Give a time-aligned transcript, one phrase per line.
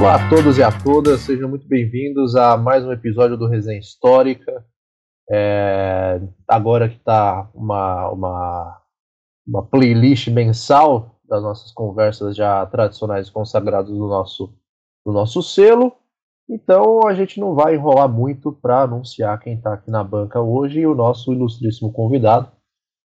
[0.00, 3.78] Olá a todos e a todas, sejam muito bem-vindos a mais um episódio do Resenha
[3.78, 4.64] Histórica.
[5.30, 8.82] É, agora que está uma, uma,
[9.46, 14.54] uma playlist mensal das nossas conversas já tradicionais e consagradas do nosso,
[15.04, 15.92] do nosso selo.
[16.48, 20.80] Então a gente não vai enrolar muito para anunciar quem está aqui na banca hoje
[20.80, 22.50] e o nosso ilustríssimo convidado.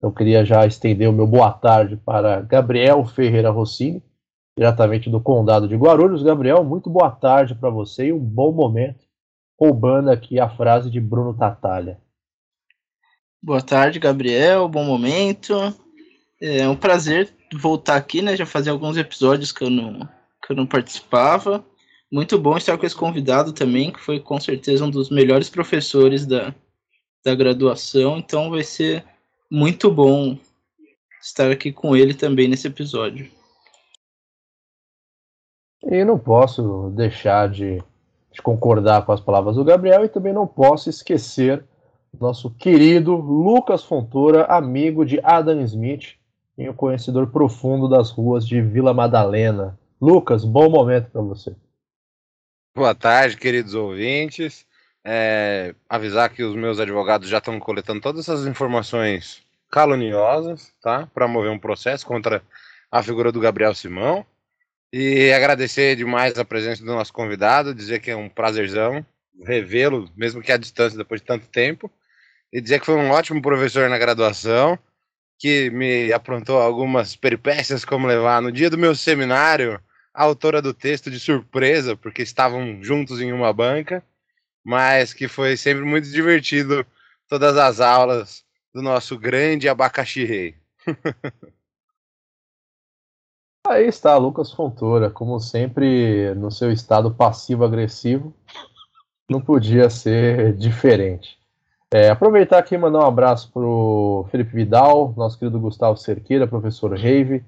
[0.02, 4.02] Eu queria já estender o meu boa tarde para Gabriel Ferreira Rossini,
[4.58, 6.24] diretamente do Condado de Guarulhos.
[6.24, 9.06] Gabriel, muito boa tarde para você e um bom momento,
[9.60, 12.02] roubando aqui a frase de Bruno Tatalha.
[13.42, 15.54] Boa tarde, Gabriel, bom momento.
[16.42, 18.36] É um prazer voltar aqui, né?
[18.36, 20.00] Já fazia alguns episódios que eu não,
[20.44, 21.64] que eu não participava.
[22.12, 26.26] Muito bom estar com esse convidado também, que foi com certeza um dos melhores professores
[26.26, 26.54] da,
[27.24, 28.18] da graduação.
[28.18, 29.06] Então vai ser
[29.52, 30.38] muito bom
[31.22, 33.37] estar aqui com ele também nesse episódio.
[35.84, 37.82] E não posso deixar de,
[38.32, 41.64] de, concordar com as palavras do Gabriel e também não posso esquecer
[42.20, 46.16] nosso querido Lucas Fontoura, amigo de Adam Smith
[46.58, 49.78] e um conhecedor profundo das ruas de Vila Madalena.
[50.02, 51.56] Lucas, bom momento para você.
[52.76, 54.66] Boa tarde, queridos ouvintes.
[55.04, 61.08] É, avisar que os meus advogados já estão coletando todas essas informações caluniosas, tá?
[61.14, 62.42] Para mover um processo contra
[62.92, 64.26] a figura do Gabriel Simão.
[64.92, 69.06] E agradecer demais a presença do nosso convidado, dizer que é um prazerzão
[69.46, 71.92] revê-lo, mesmo que à distância, depois de tanto tempo.
[72.52, 74.80] E dizer que foi um ótimo professor na graduação,
[75.38, 79.80] que me aprontou algumas peripécias, como levar no dia do meu seminário
[80.14, 84.04] a autora do texto de surpresa, porque estavam juntos em uma banca,
[84.64, 86.86] mas que foi sempre muito divertido
[87.28, 88.44] todas as aulas
[88.74, 90.56] do nosso grande abacaxi rei.
[93.70, 98.34] Aí está, Lucas Fontoura, como sempre, no seu estado passivo-agressivo,
[99.30, 101.38] não podia ser diferente.
[101.92, 106.48] É, aproveitar aqui e mandar um abraço para o Felipe Vidal, nosso querido Gustavo Cerqueira,
[106.48, 107.44] professor Reive,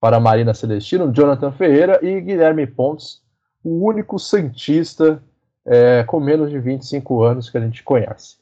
[0.00, 3.22] para a Marina Celestino, Jonathan Ferreira e Guilherme Pontes,
[3.62, 5.22] o único Santista
[5.64, 8.38] é, com menos de 25 anos que a gente conhece.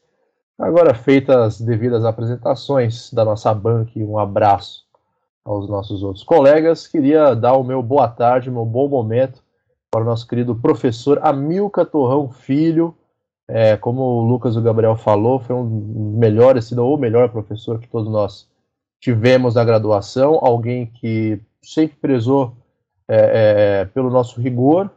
[0.58, 4.88] Agora, feitas as devidas apresentações da nossa banca um abraço
[5.44, 9.43] aos nossos outros colegas, queria dar o meu boa tarde, meu bom momento
[9.91, 12.94] para o nosso querido professor Amilca Torrão Filho.
[13.50, 16.98] É, como o Lucas e o Gabriel falou, foi um dos melhores, se não o
[16.98, 18.47] melhor professor que todos nós
[19.00, 22.54] tivemos na graduação, alguém que sempre prezou
[23.09, 24.91] é, é, pelo nosso rigor,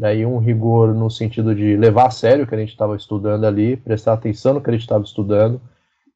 [0.00, 2.94] né, e um rigor no sentido de levar a sério o que a gente estava
[2.94, 5.60] estudando ali, prestar atenção no que a gente estava estudando,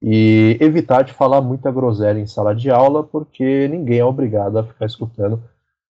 [0.01, 4.65] e evitar de falar muita groselha em sala de aula, porque ninguém é obrigado a
[4.65, 5.43] ficar escutando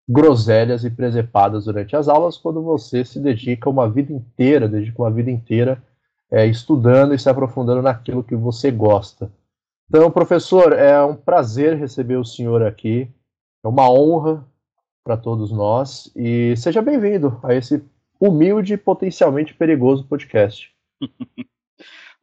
[0.08, 5.10] groselhas e presepadas durante as aulas quando você se dedica uma vida inteira, dedica uma
[5.10, 5.82] vida inteira
[6.30, 9.30] é, estudando e se aprofundando naquilo que você gosta.
[9.88, 13.08] Então, professor, é um prazer receber o senhor aqui,
[13.64, 14.44] é uma honra
[15.04, 17.82] para todos nós e seja bem-vindo a esse
[18.20, 20.72] humilde e potencialmente perigoso podcast.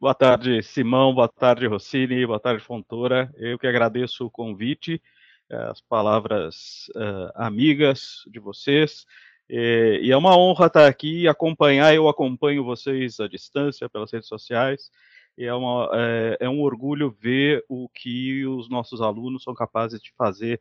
[0.00, 1.14] Boa tarde, Simão.
[1.14, 2.26] Boa tarde, Rossini.
[2.26, 3.32] Boa tarde, Fontoura.
[3.36, 5.00] Eu que agradeço o convite,
[5.48, 9.06] eh, as palavras uh, amigas de vocês.
[9.48, 11.94] E, e, é uma honra estar aqui e acompanhar.
[11.94, 14.90] Eu acompanho vocês à distância pelas redes sociais.
[15.38, 20.00] E é, uma, é, é um orgulho ver o que os nossos alunos são capazes
[20.02, 20.60] de fazer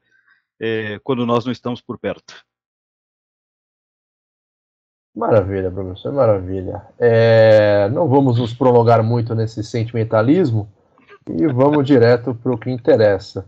[0.59, 2.45] é, quando nós não estamos por perto.
[5.15, 6.81] Maravilha, professor, maravilha.
[6.97, 10.67] É, não vamos nos prolongar muito nesse sentimentalismo
[11.29, 13.45] e vamos direto para o que interessa.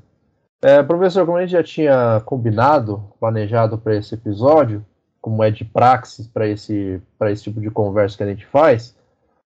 [0.62, 4.86] É, professor, como a gente já tinha combinado, planejado para esse episódio,
[5.20, 8.96] como é de praxis para esse, esse tipo de conversa que a gente faz,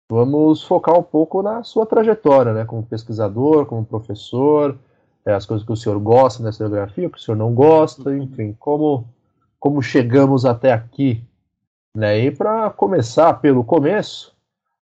[0.07, 4.78] vamos focar um pouco na sua trajetória, né, como pesquisador, como professor,
[5.25, 8.16] é, as coisas que o senhor gosta na historiografia, o que o senhor não gosta,
[8.16, 9.06] enfim, como,
[9.59, 11.24] como chegamos até aqui
[11.95, 12.19] né?
[12.19, 14.36] E para começar pelo começo,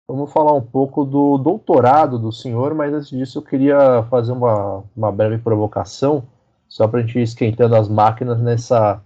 [0.07, 4.83] vamos falar um pouco do doutorado do senhor, mas antes disso eu queria fazer uma,
[4.95, 6.27] uma breve provocação,
[6.67, 9.03] só para a gente ir esquentando as máquinas nessa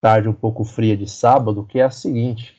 [0.00, 2.56] tarde um pouco fria de sábado, que é a seguinte: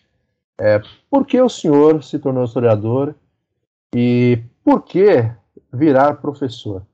[0.60, 3.16] é, por que o senhor se tornou historiador
[3.96, 5.32] e por que
[5.72, 6.86] virar professor?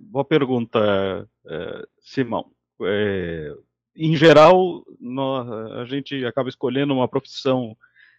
[0.00, 2.46] Boa pergunta, é, Simão.
[2.80, 3.56] É,
[3.98, 7.76] em geral, nós, a gente acaba escolhendo uma profissão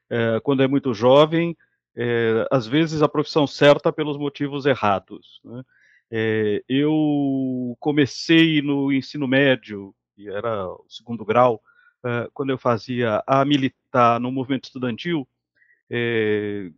[0.09, 1.55] é, quando é muito jovem,
[1.95, 5.39] é, às vezes a profissão certa pelos motivos errados.
[5.43, 5.63] Né?
[6.11, 11.61] É, eu comecei no ensino médio, que era o segundo grau,
[12.03, 15.27] uh, quando eu fazia a militar no movimento estudantil,
[15.89, 16.71] é,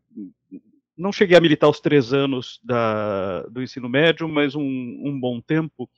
[0.97, 5.41] não cheguei a militar os três anos da, do ensino médio, mas um, um bom
[5.41, 5.89] tempo.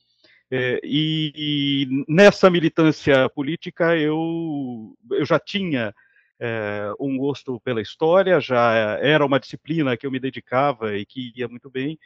[0.56, 5.92] É, e, e, nessa militância política eu, eu já tinha
[6.40, 11.34] é, um gosto pela história, já era uma disciplina que eu me dedicava e que
[11.36, 11.98] ia muito bem.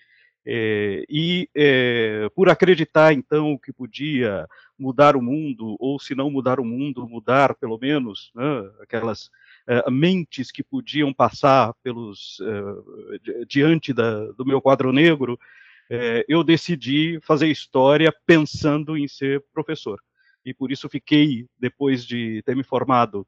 [0.45, 4.47] É, e é, por acreditar então que podia
[4.79, 8.43] mudar o mundo, ou se não mudar o mundo, mudar pelo menos né,
[8.81, 9.25] aquelas
[9.67, 15.37] uh, mentes que podiam passar pelos uh, diante da, do meu quadro negro,
[15.91, 19.99] uh, eu decidi fazer história pensando em ser professor.
[20.45, 23.27] E por isso fiquei, depois de ter me formado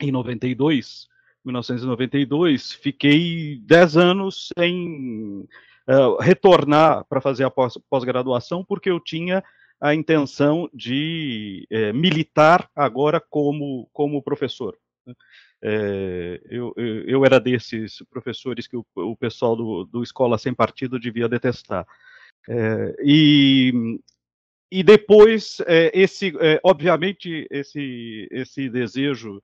[0.00, 1.06] em 92,
[1.44, 5.48] 1992, fiquei 10 anos sem
[6.20, 9.42] retornar para fazer a pós-graduação, porque eu tinha
[9.80, 14.76] a intenção de militar agora como, como professor.
[15.62, 20.98] É, eu, eu, era desses professores que o, o pessoal do, do, Escola Sem Partido
[20.98, 21.86] devia detestar.
[22.48, 24.00] É, e,
[24.70, 26.32] e depois, é, esse,
[26.64, 29.42] obviamente, esse, esse desejo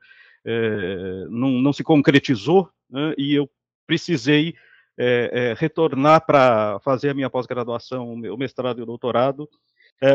[1.29, 3.51] não, não, se concretizou né, e eu
[3.85, 4.55] precisei
[5.59, 9.51] retornar para fazer a minha pós-graduação, o mestrado e o doutorado,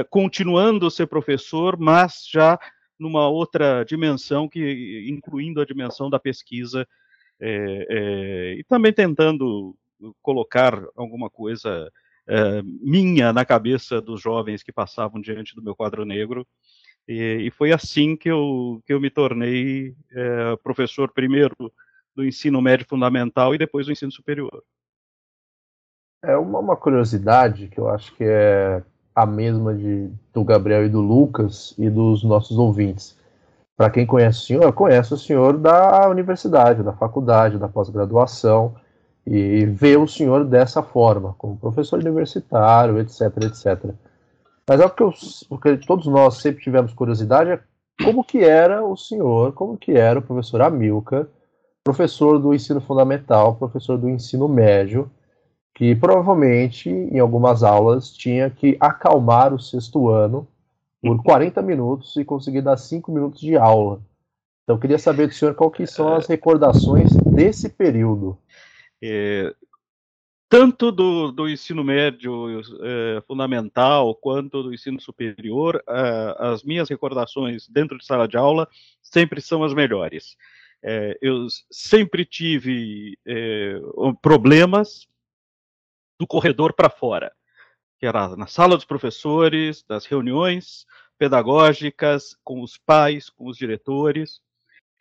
[0.09, 2.57] continuando a ser professor, mas já
[3.01, 6.87] numa outra dimensão, que incluindo a dimensão da pesquisa,
[7.39, 9.75] é, é, e também tentando
[10.21, 11.91] colocar alguma coisa
[12.27, 16.47] é, minha na cabeça dos jovens que passavam diante do meu quadro negro.
[17.07, 21.55] E, e foi assim que eu, que eu me tornei é, professor, primeiro
[22.15, 24.63] do ensino médio fundamental e depois do ensino superior.
[26.23, 28.83] É uma, uma curiosidade que eu acho que é
[29.15, 33.17] a mesma de, do Gabriel e do Lucas e dos nossos ouvintes.
[33.75, 38.75] Para quem conhece o senhor, conhece o senhor da universidade, da faculdade, da pós-graduação,
[39.25, 43.93] e vê o senhor dessa forma, como professor universitário, etc, etc.
[44.67, 47.59] Mas é o que, eu, todos nós sempre tivemos curiosidade, é
[48.03, 51.27] como que era o senhor, como que era o professor Amilcar,
[51.83, 55.09] professor do ensino fundamental, professor do ensino médio,
[55.81, 60.47] que provavelmente em algumas aulas tinha que acalmar o sexto ano
[61.01, 63.99] por 40 minutos e conseguir dar 5 minutos de aula.
[64.63, 68.37] Então queria saber do senhor qual que são as recordações desse período.
[69.01, 69.55] É,
[70.47, 77.67] tanto do, do, ensino médio é, fundamental quanto do ensino superior, é, as minhas recordações
[77.67, 78.69] dentro de sala de aula
[79.01, 80.37] sempre são as melhores.
[80.83, 83.81] É, eu sempre tive é,
[84.21, 85.09] problemas
[86.21, 87.31] do corredor para fora,
[87.99, 90.85] que era na sala dos professores, das reuniões
[91.17, 94.39] pedagógicas, com os pais, com os diretores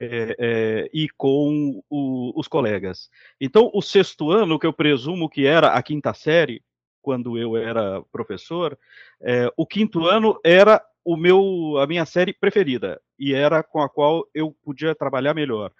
[0.00, 3.10] é, é, e com o, os colegas.
[3.38, 6.64] Então, o sexto ano, que eu presumo que era a quinta série,
[7.02, 8.78] quando eu era professor,
[9.20, 13.90] é, o quinto ano era o meu, a minha série preferida e era com a
[13.90, 15.70] qual eu podia trabalhar melhor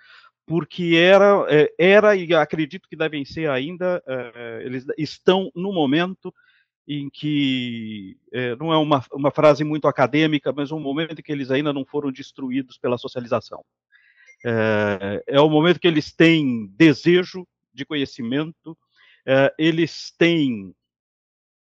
[0.47, 6.35] porque era, é, era e acredito que devem ser ainda, é, eles estão no momento
[6.89, 11.31] em que, é, não é uma, uma frase muito acadêmica, mas um momento em que
[11.31, 13.65] eles ainda não foram destruídos pela socialização.
[14.45, 18.77] É, é o momento que eles têm desejo de conhecimento,
[19.25, 20.75] é, eles têm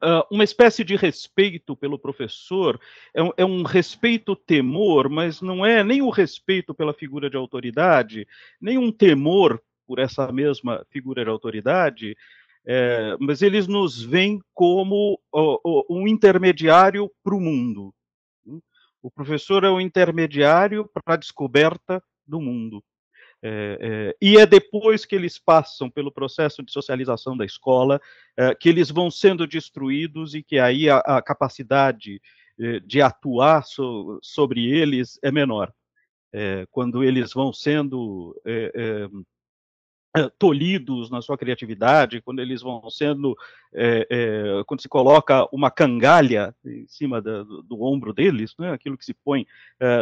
[0.05, 2.79] uh, uma espécie de respeito pelo professor,
[3.15, 7.37] é um, é um respeito temor, mas não é nem o respeito pela figura de
[7.37, 8.27] autoridade,
[8.61, 12.17] nem um temor por essa mesma figura de autoridade,
[12.67, 15.21] é, mas eles nos veem como
[15.91, 17.95] um intermediário para o mundo.
[19.03, 22.83] O professor é o intermediário para a descoberta do mundo.
[23.47, 28.01] É, é, e é depois que eles passam pelo processo de socialização da escola
[28.35, 32.23] é, que eles vão sendo destruídos e que aí a, a capacidade
[32.59, 35.71] é, de atuar so, sobre eles é menor.
[36.33, 39.11] É, quando eles vão sendo é,
[40.39, 43.37] tolhidos na sua criatividade, quando eles vão sendo,
[44.67, 49.05] quando se coloca uma cangalha em cima da, do, do, ombro deles, né, aquilo que
[49.05, 49.45] se põe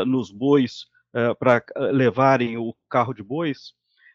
[0.06, 3.74] nos bois uh, para levarem o carro de bois.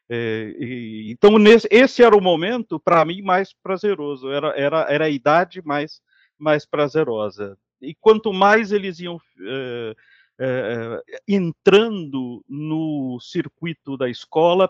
[0.10, 5.06] É, e, então, nesse, esse era o momento, para mim, mais prazeroso, era, era, era
[5.06, 6.02] a idade mais,
[6.38, 7.58] mais prazerosa.
[7.82, 9.96] E quanto mais eles iam é,
[10.40, 14.70] é, entrando no circuito da escola,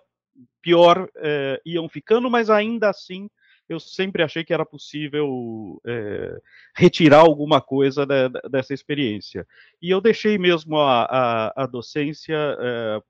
[0.62, 1.10] pior
[1.66, 3.30] iam ficando, mas ainda assim
[3.70, 6.40] eu sempre achei que era possível é,
[6.76, 9.46] retirar alguma coisa de, de, dessa experiência.
[9.82, 13.02] E eu deixei mesmo a, a, a docência é,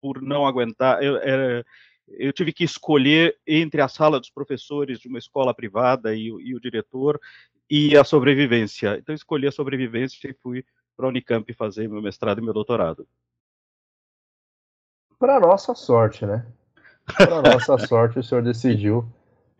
[0.00, 1.02] por não aguentar.
[1.02, 1.64] Eu, é,
[2.08, 6.54] eu tive que escolher entre a sala dos professores de uma escola privada e, e
[6.54, 7.20] o diretor
[7.68, 8.96] e a sobrevivência.
[8.98, 10.64] Então, escolhi a sobrevivência e fui
[10.96, 13.06] para a Unicamp fazer meu mestrado e meu doutorado.
[15.18, 16.46] Para nossa sorte, né?
[17.16, 19.04] Para nossa sorte, o senhor decidiu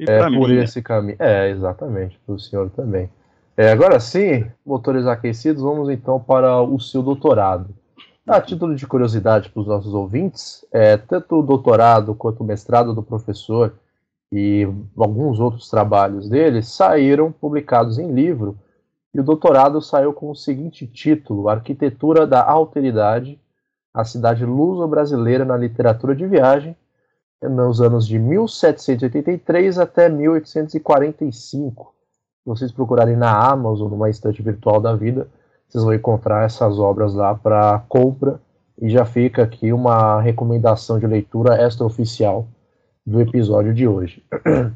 [0.07, 0.65] é, por mim, né?
[0.65, 1.17] esse caminho.
[1.19, 3.11] É, exatamente, para o senhor também.
[3.57, 7.75] É, agora sim, motores aquecidos, vamos então para o seu doutorado.
[8.27, 12.95] A título de curiosidade para os nossos ouvintes, é, tanto o doutorado quanto o mestrado
[12.95, 13.75] do professor
[14.31, 18.59] e alguns outros trabalhos dele saíram publicados em livro,
[19.15, 23.41] e o doutorado saiu com o seguinte título: Arquitetura da Alteridade,
[23.95, 26.77] a cidade luso-brasileira na literatura de viagem,
[27.43, 31.95] nos anos de 1783 até 1845.
[32.43, 35.29] Se vocês procurarem na Amazon, numa estante virtual da vida,
[35.69, 38.41] vocês vão encontrar essas obras lá para compra.
[38.81, 42.47] E já fica aqui uma recomendação de leitura extraoficial
[43.05, 44.23] do episódio de hoje.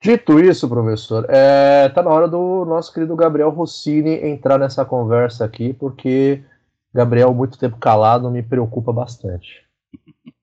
[0.00, 5.44] Dito isso, professor, é, tá na hora do nosso querido Gabriel Rossini entrar nessa conversa
[5.46, 6.44] aqui, porque
[6.92, 9.64] Gabriel, muito tempo calado, me preocupa bastante.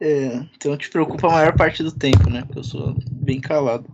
[0.00, 2.42] É, então te preocupa a maior parte do tempo, né?
[2.42, 3.84] Porque eu sou bem calado.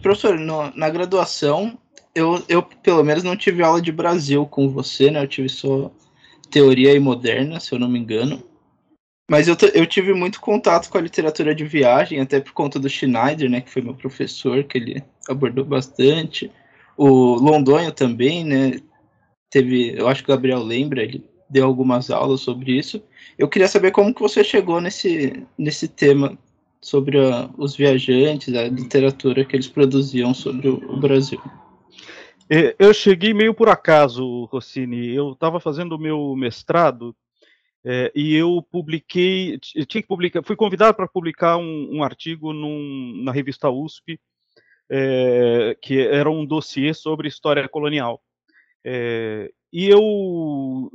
[0.00, 1.76] Professor, no, na graduação,
[2.14, 5.22] eu, eu pelo menos não tive aula de Brasil com você, né?
[5.22, 5.90] Eu tive só
[6.50, 8.42] teoria e moderna, se eu não me engano.
[9.28, 12.88] Mas eu, eu tive muito contato com a literatura de viagem, até por conta do
[12.88, 13.60] Schneider, né?
[13.60, 16.50] Que foi meu professor, que ele abordou bastante.
[16.96, 18.80] O Londonho também, né?
[19.50, 23.02] Teve, eu acho que o Gabriel lembra, ele deu algumas aulas sobre isso.
[23.36, 26.38] Eu queria saber como que você chegou nesse, nesse tema
[26.80, 31.40] sobre a, os viajantes, a literatura que eles produziam sobre o, o Brasil.
[32.48, 35.14] É, eu cheguei meio por acaso, Rossini.
[35.14, 37.14] Eu estava fazendo o meu mestrado
[37.84, 43.22] é, e eu publiquei, tinha que publicar, fui convidado para publicar um, um artigo num,
[43.24, 44.20] na revista USP,
[44.88, 48.22] é, que era um dossiê sobre história colonial.
[48.84, 50.90] É, e eu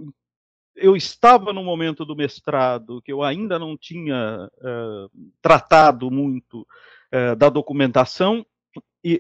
[0.76, 5.08] eu estava no momento do mestrado que eu ainda não tinha é,
[5.42, 6.68] tratado muito
[7.12, 8.46] é, da documentação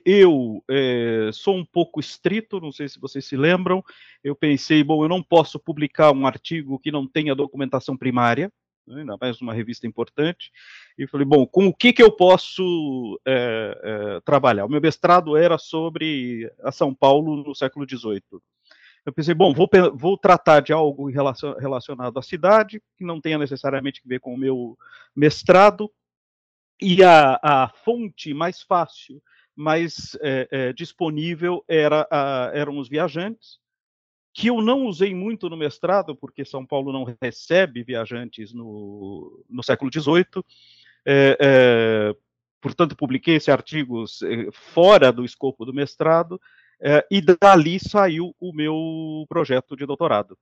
[0.03, 3.83] eu é, sou um pouco estrito, não sei se vocês se lembram.
[4.23, 8.51] Eu pensei, bom, eu não posso publicar um artigo que não tenha documentação primária,
[8.87, 10.51] né, ainda mais uma revista importante.
[10.97, 13.19] E falei, bom, com o que, que eu posso
[14.25, 14.65] trabalhar?
[14.65, 18.41] O meu mestrado era sobre a São Paulo no século XVIII.
[19.05, 24.01] Eu pensei, bom, vou, vou tratar de algo relacionado à cidade, que não tenha necessariamente
[24.01, 24.77] que ver com o meu
[25.15, 25.91] mestrado,
[26.81, 29.21] e a, a fonte mais fácil
[29.55, 33.57] mais é, é, disponível era, a, eram os viajantes,
[34.33, 39.63] que eu não usei muito no mestrado, porque São Paulo não recebe viajantes no, no
[39.63, 40.43] século XVIII.
[41.05, 42.15] É, é,
[42.59, 46.39] portanto, publiquei esse artigo é, fora do escopo do mestrado,
[46.85, 50.37] é, e dali saiu o meu projeto de doutorado.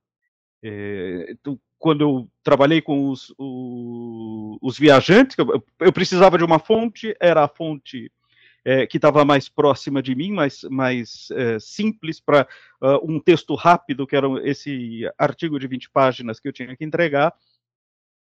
[1.28, 7.14] Então, quando eu trabalhei com os, os, os viajantes, eu, eu precisava de uma fonte,
[7.20, 8.10] era a fonte
[8.64, 12.48] é, que estava mais próxima de mim, mais, mais é, simples para
[12.80, 16.84] uh, um texto rápido, que era esse artigo de 20 páginas que eu tinha que
[16.84, 17.34] entregar,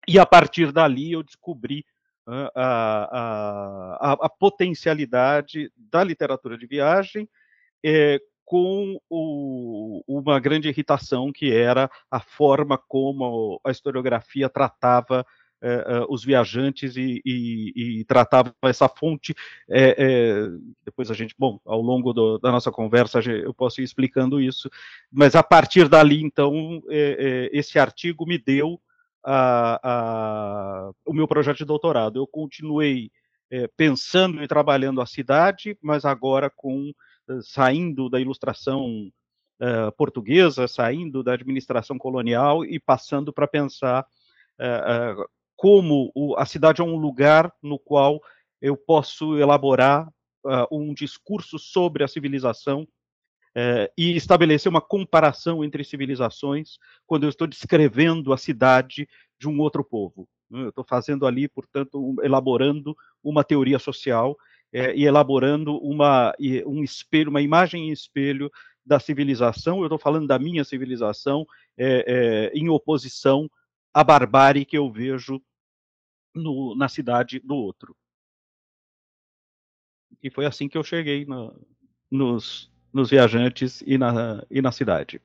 [0.09, 1.85] e a partir dali eu descobri
[2.27, 7.29] uh, a, a, a, potencialidade da literatura de viagem
[7.85, 15.25] é, com o, uma grande irritação que era a forma como a historiografia tratava
[15.63, 19.35] é, os viajantes e, e, e, tratava essa fonte.
[20.85, 24.71] Depois a gente, bom, ao longo do, da nossa conversa eu posso ir explicando isso,
[25.13, 26.83] mas a partir dali, então,
[27.53, 28.81] esse artigo me deu
[29.23, 32.19] a, a, o meu projeto de doutorado.
[32.19, 33.11] Eu continuei
[33.77, 36.93] pensando e trabalhando a cidade, mas agora com
[37.43, 39.11] saindo da ilustração
[39.63, 44.07] Uh, portuguesa, saindo da administração colonial e passando para pensar
[44.59, 48.23] uh, uh, como o, a cidade é um lugar no qual
[48.59, 50.11] eu posso elaborar
[50.73, 52.89] um discurso sobre a civilização
[53.99, 59.07] e estabelecer uma comparação entre civilizações quando eu estou descrevendo a cidade
[59.39, 60.27] de um outro povo.
[60.51, 60.63] Né?
[60.65, 64.37] Eu estou fazendo ali, portanto, um, elaborando uma teoria social
[64.75, 66.35] uh, e elaborando uma,
[66.67, 68.51] um espelho, uma imagem em espelho
[68.85, 69.79] da civilização.
[69.79, 71.47] Eu estou falando da minha civilização
[71.77, 73.49] eh, em oposição
[73.93, 75.41] à barbárie que eu vejo
[76.35, 77.95] no, na cidade do outro.
[80.23, 81.55] E foi assim que eu cheguei no,
[82.11, 85.21] nos, nos viajantes e na, e na cidade.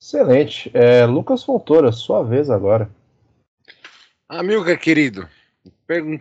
[0.00, 0.70] Excelente.
[0.74, 2.90] É, Lucas Fontoura, sua vez agora.
[4.28, 5.28] Amigo querido,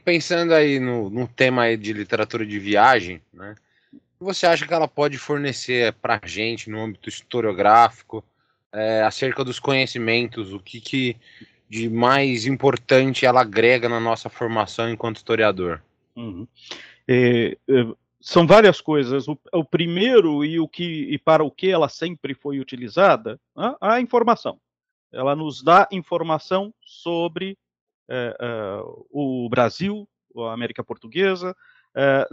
[0.04, 3.56] pensando aí no, no tema aí de literatura de viagem, né?
[4.20, 8.24] você acha que ela pode fornecer para a gente no âmbito historiográfico
[8.72, 11.18] é, acerca dos conhecimentos, o que, que
[11.70, 15.82] de mais importante ela agrega na nossa formação enquanto historiador?
[16.16, 16.48] Uhum.
[17.08, 17.88] É, é,
[18.20, 19.28] são várias coisas.
[19.28, 23.96] O, o, primeiro e o que e para o que ela sempre foi utilizada, a,
[23.96, 24.60] a informação.
[25.12, 27.58] Ela nos dá informação sobre
[29.12, 31.56] o Brasil, a América Portuguesa,
[31.96, 32.28] é,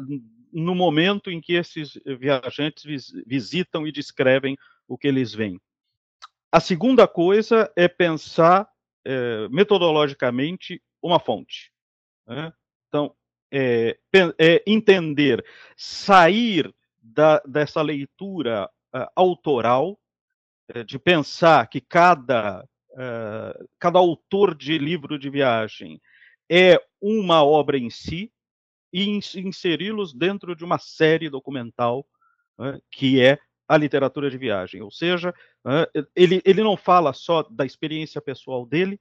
[0.52, 4.56] no momento em que esses viajantes vis visitam e descrevem
[4.86, 5.60] o que eles veem.
[6.50, 8.68] A segunda coisa é pensar
[9.04, 11.72] é, metodologicamente uma fonte.
[12.26, 12.52] Né?
[12.88, 13.14] Então,
[13.52, 13.98] é,
[14.38, 15.44] é, entender,
[15.76, 18.70] sair da, dessa leitura
[19.14, 20.00] autoral,
[20.86, 26.00] de pensar que cada, uh, cada autor de livro de viagem
[26.50, 28.32] é uma obra em si,
[28.92, 32.06] e inseri-los dentro de uma série documental
[32.58, 33.38] né, que é
[33.68, 34.80] a literatura de viagem.
[34.80, 35.34] Ou seja,
[35.64, 38.98] né, ele, ele não fala só da experiência pessoal dele,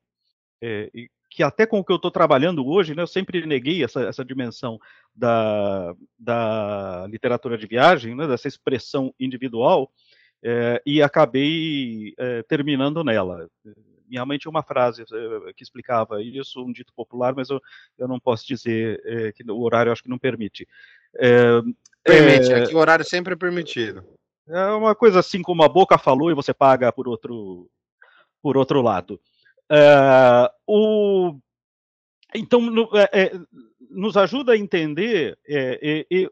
[0.61, 0.89] é,
[1.29, 4.25] que até com o que eu estou trabalhando hoje, né, eu sempre neguei essa, essa
[4.25, 4.79] dimensão
[5.13, 9.91] da, da literatura de viagem, né, dessa expressão individual,
[10.45, 13.49] é, e acabei é, terminando nela
[14.07, 17.61] minha mãe tinha uma frase eh, que explicava isso, um dito popular, mas eu,
[17.97, 20.67] eu não posso dizer é, que o horário acho que não permite.
[21.15, 21.61] É,
[22.03, 24.03] permite, é, aqui o horário sempre é permitido.
[24.47, 27.69] É uma coisa assim como a boca falou e você paga por outro,
[28.41, 29.19] por outro lado.
[29.71, 31.37] É, o,
[32.33, 33.31] então, no, é,
[33.89, 35.37] nos ajuda a entender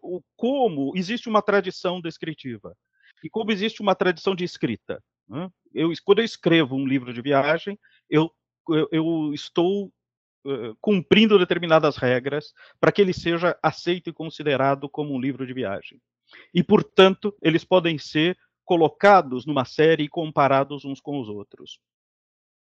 [0.01, 2.75] o, como existe uma tradição descritiva
[3.23, 5.01] e como existe uma tradição de escrita.
[5.27, 5.49] Né?
[5.73, 8.31] Eu, quando eu escrevo um livro de viagem, eu,
[8.69, 9.87] eu, eu estou
[10.45, 15.53] uh, cumprindo determinadas regras para que ele seja aceito e considerado como um livro de
[15.53, 15.99] viagem.
[16.53, 21.79] E, portanto, eles podem ser colocados numa série e comparados uns com os outros.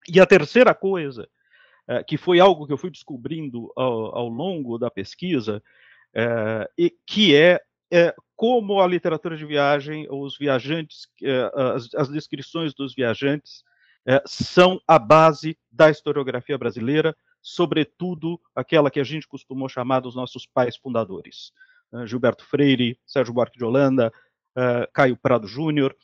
[0.07, 1.29] E a terceira coisa,
[1.88, 5.62] uh, que foi algo que eu fui descobrindo ao, ao longo da pesquisa,
[6.15, 12.08] uh, e que é é, como a literatura de viagem, os viajantes, é, as, as,
[12.08, 13.65] descrições dos viajantes
[14.08, 20.15] é, são a base da historiografia brasileira, sobretudo aquela que a gente costumou chamar dos
[20.15, 21.52] nossos pais fundadores.
[21.93, 24.10] É, Gilberto Freire, Sérgio Buarque de Holanda,
[24.93, 25.95] Caio Prado Júnior,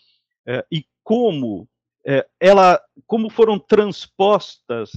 [0.70, 1.70] e como
[2.40, 4.92] ela, como foram transpostas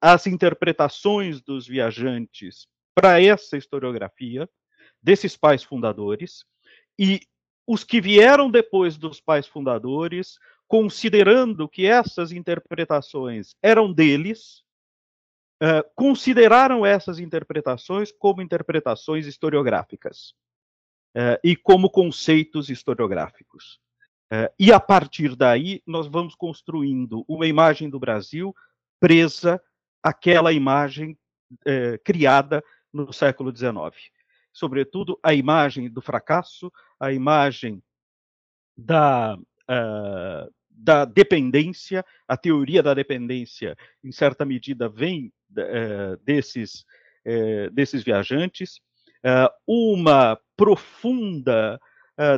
[0.00, 4.48] as interpretações dos viajantes para essa historiografia,
[5.02, 6.44] desses pais fundadores
[7.02, 7.20] e
[7.66, 10.38] os que vieram depois dos pais fundadores,
[10.68, 14.62] considerando que essas interpretações eram deles,
[15.60, 20.32] uh, consideraram essas interpretações como interpretações historiográficas
[21.16, 23.80] uh, e como conceitos historiográficos.
[24.32, 28.54] Uh, e a partir daí, nós vamos construindo uma imagem do Brasil
[29.00, 29.60] presa
[30.00, 31.18] àquela imagem
[32.02, 34.10] criada no século XIX
[34.52, 36.70] sobretudo, a imagem do fracasso,
[37.02, 37.82] a imagem
[38.76, 46.84] da, uh, da dependência, a teoria da dependência, em certa medida, vem uh, desses,
[47.26, 48.80] uh, desses viajantes,
[49.64, 51.80] uma profunda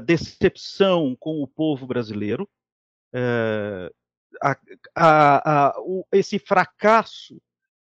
[0.04, 2.46] decepção com o povo brasileiro,
[4.42, 4.56] a,
[4.94, 7.40] a, a, o, esse fracasso,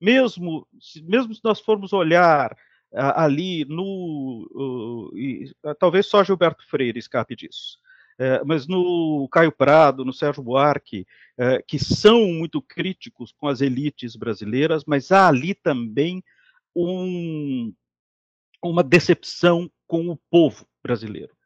[0.00, 0.64] mesmo,
[1.02, 2.56] mesmo se nós formos olhar
[2.94, 5.10] ali no.
[5.12, 7.78] Uh, talvez só Gilberto Freire escape disso.
[8.16, 11.04] É, mas no Caio Prado, no Sérgio Buarque,
[11.36, 16.22] é, que são muito críticos com as elites brasileiras, mas há ali também
[16.76, 17.74] um,
[18.62, 21.36] uma decepção com o povo brasileiro.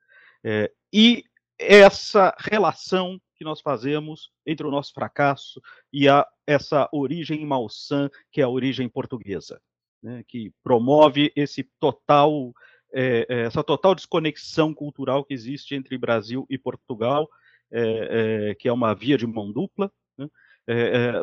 [0.45, 1.25] É, e
[1.59, 8.43] essa relação que nós fazemos entre o nosso fracasso e a, essa origem malsã, que
[8.43, 9.59] é a origem portuguesa
[10.03, 12.53] né, que promove esse total,
[12.93, 17.29] é, essa total desconexão cultural que existe entre Brasil e Portugal,
[17.71, 20.29] é, é, que é uma via de mão dupla, né,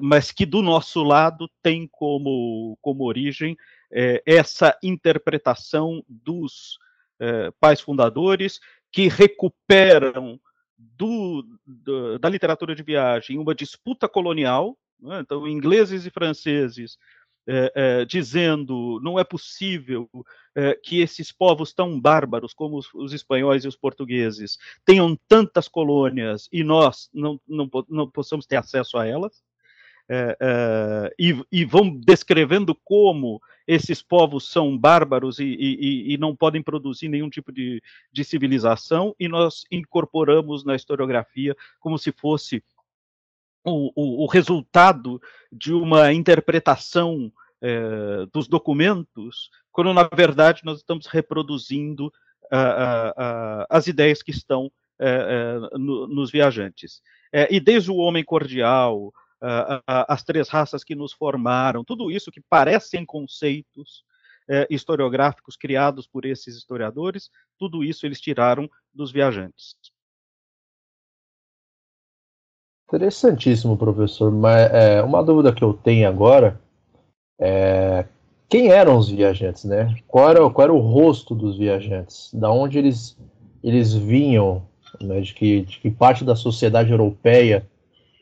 [0.02, 3.56] mas que do nosso lado tem como, como origem
[4.26, 6.80] essa interpretação dos
[7.60, 8.60] pais fundadores
[8.92, 10.40] que recuperam
[10.78, 16.98] do, do, da literatura de viagem uma disputa colonial, né, então ingleses e franceses
[17.48, 20.10] é, é, dizendo não é possível
[20.56, 25.68] é, que esses povos tão bárbaros como os, os, espanhóis e os portugueses tenham tantas
[25.68, 29.44] colônias e nós não, não, não possamos ter acesso a elas.
[31.18, 37.08] E, e, vão descrevendo como esses povos são bárbaros e, e, e não podem produzir
[37.08, 37.82] nenhum tipo de,
[38.12, 42.64] de, civilização, e nós incorporamos na historiografia como se fosse
[43.66, 45.20] o, o, resultado
[45.52, 52.14] de uma interpretação é, dos documentos, quando na verdade nós estamos reproduzindo
[53.68, 55.10] as ideias que estão é,
[55.74, 57.02] é, no, nos viajantes.
[57.50, 59.12] e desde o homem cordial,
[59.88, 64.04] as três raças que nos formaram, tudo isso que parecem conceitos
[64.70, 69.76] historiográficos criados por esses historiadores, tudo isso eles tiraram dos viajantes.
[72.96, 74.32] Interessantíssimo, professor.
[74.32, 76.60] Mas é, uma dúvida que eu tenho agora
[77.38, 78.06] é
[78.48, 79.94] quem eram os viajantes, né?
[80.08, 82.34] Qual era, qual era o rosto dos viajantes?
[82.34, 83.18] Da onde eles,
[83.62, 84.64] eles vinham?
[85.02, 85.20] Né?
[85.20, 87.68] De, que, de que parte da sociedade europeia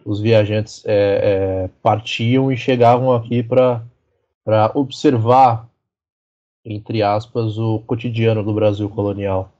[0.03, 3.83] os viajantes é, é, partiam e chegavam aqui para
[4.73, 5.69] observar,
[6.65, 9.52] entre aspas, o cotidiano do Brasil colonial?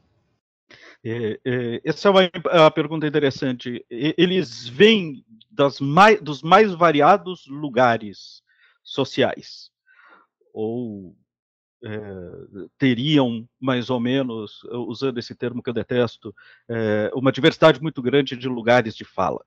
[1.05, 3.85] É, é, essa é uma, é pergunta interessante.
[3.89, 8.41] Eles vêm das mais, dos mais variados lugares
[8.81, 9.69] sociais,
[10.53, 11.15] ou
[11.83, 11.99] é,
[12.77, 16.33] teriam mais ou menos, usando esse termo que eu detesto,
[16.69, 19.43] é, uma diversidade muito grande de lugares de fala.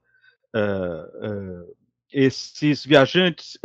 [0.55, 1.77] É,
[2.13, 3.59] esses viajantes,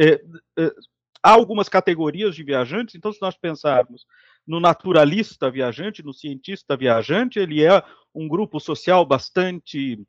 [1.21, 4.05] há algumas categorias de viajantes, então se nós pensarmos
[4.45, 10.03] no naturalista viajante, no cientista viajante, ele é um grupo social bastante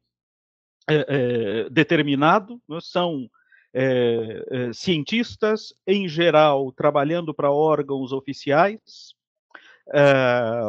[0.90, 2.78] é, é, determinado, né?
[2.80, 3.28] são
[3.74, 9.14] é, cientistas, em geral, trabalhando para órgãos oficiais,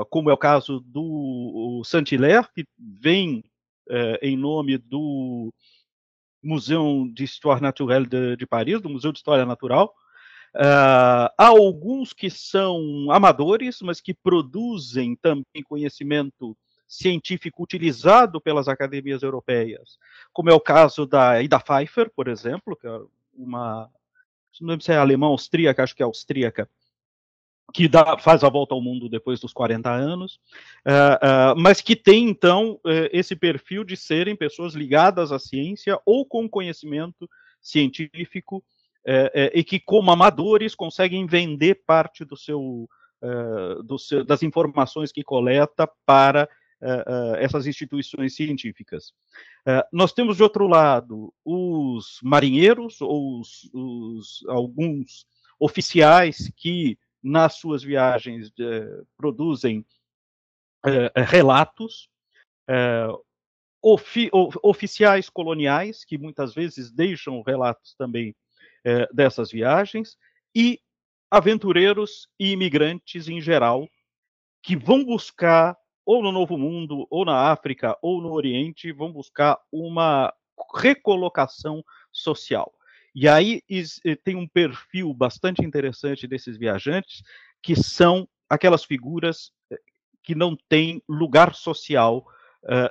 [0.10, 3.44] como é o caso do Saint-Hilaire, que vem
[4.22, 5.54] em nome do
[6.42, 9.94] Museu d'Histoire Naturelle de, de Paris, do Museu de História Natural,
[10.56, 16.56] Uh, há alguns que são amadores, mas que produzem também conhecimento
[16.88, 19.98] científico utilizado pelas academias europeias,
[20.32, 23.02] como é o caso da Ida Pfeiffer, por exemplo, que é
[23.34, 23.90] uma,
[24.62, 26.70] não lembro se é alemã, austríaca, acho que é austríaca,
[27.74, 30.36] que dá, faz a volta ao mundo depois dos 40 anos,
[30.86, 36.00] uh, uh, mas que tem, então, uh, esse perfil de serem pessoas ligadas à ciência
[36.06, 37.28] ou com conhecimento
[37.60, 38.64] científico
[39.06, 42.90] é, é, e que, como amadores, conseguem vender parte do seu,
[43.22, 46.48] é, do seu das informações que coleta para
[47.38, 49.14] essas instituições científicas.
[49.90, 55.26] nós temos, de outro lado, os marinheiros, ou os, os, alguns
[55.58, 58.52] oficiais que, nas suas viagens,
[59.16, 59.86] produzem
[61.16, 62.10] relatos,
[63.82, 64.30] Ofi
[64.62, 68.34] oficiais coloniais, que muitas vezes deixam relatos também
[68.84, 70.18] é, dessas viagens
[70.56, 70.80] e
[71.30, 73.88] aventureiros e imigrantes em geral
[74.62, 79.58] que vão buscar ou no Novo Mundo, ou na África, ou no Oriente, vão buscar
[79.72, 80.34] uma
[80.76, 82.74] recolocação social.
[83.16, 87.24] E aí eh, tem um perfil bastante interessante desses viajantes,
[87.62, 89.80] que são aquelas figuras eh,
[90.22, 92.26] que não têm lugar social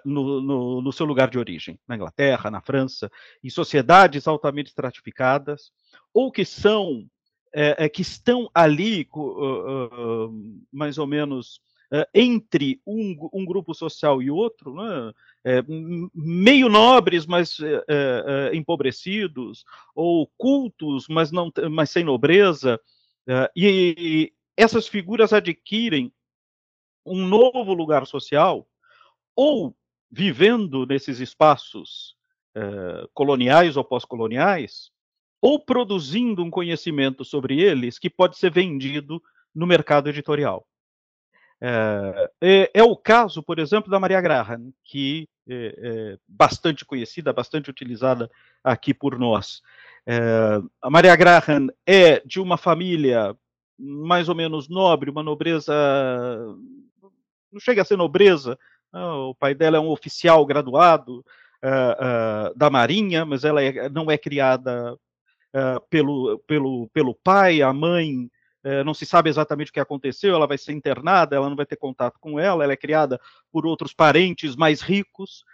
[0.04, 3.10] no, no, no, seu lugar de origem, na Inglaterra, na França,
[3.42, 5.72] em sociedades altamente estratificadas,
[6.12, 7.06] ou que são
[7.54, 11.60] é, é, que estão ali uh, uh, mais ou menos
[12.14, 15.12] entre um, um, grupo social e outro, né?
[15.44, 15.62] é,
[16.14, 17.58] meio nobres, mas
[18.54, 19.62] empobrecidos,
[19.94, 22.80] ou cultos, mas não, mas sem nobreza,
[23.54, 26.10] e, e essas figuras adquirem
[27.04, 28.66] um novo lugar social
[29.34, 29.74] ou
[30.10, 32.16] vivendo nesses espaços
[32.54, 34.90] eh, coloniais ou pós-coloniais,
[35.40, 39.22] ou produzindo um conhecimento sobre eles que pode ser vendido
[39.54, 40.66] no mercado editorial.
[41.64, 47.32] É, é, é, o caso, por exemplo, da Maria Graham, que é, é bastante conhecida,
[47.32, 48.30] bastante utilizada
[48.62, 49.62] aqui por nós.
[50.04, 53.36] É, a Maria Graham é de uma família
[53.78, 55.72] mais ou menos nobre, uma nobreza.
[57.50, 58.58] Não chega a ser nobreza,
[58.92, 61.24] o pai dela é um oficial graduado
[61.62, 67.62] uh, uh, da Marinha, mas ela é, não é criada uh, pelo, pelo, pelo pai,
[67.62, 68.30] a mãe
[68.64, 71.66] eh, não se sabe exatamente o que aconteceu, ela vai ser internada, ela não vai
[71.66, 75.44] ter contato com ela, ela é criada por outros parentes mais ricos,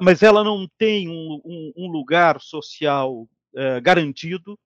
[0.00, 3.28] mas ela não tem um, um, um lugar social
[3.82, 4.58] garantido,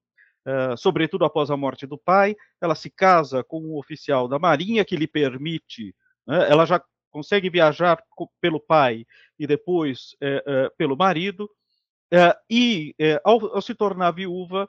[0.46, 2.36] uh, sobretudo após a morte do pai.
[2.60, 5.94] Ela se casa com um oficial da Marinha que lhe permite,
[6.26, 8.02] né, ela já consegue viajar
[8.40, 9.06] pelo pai
[9.38, 11.50] e depois uh, uh, pelo marido,
[12.50, 12.92] e
[13.22, 14.68] ao, ao, se tornar viúva,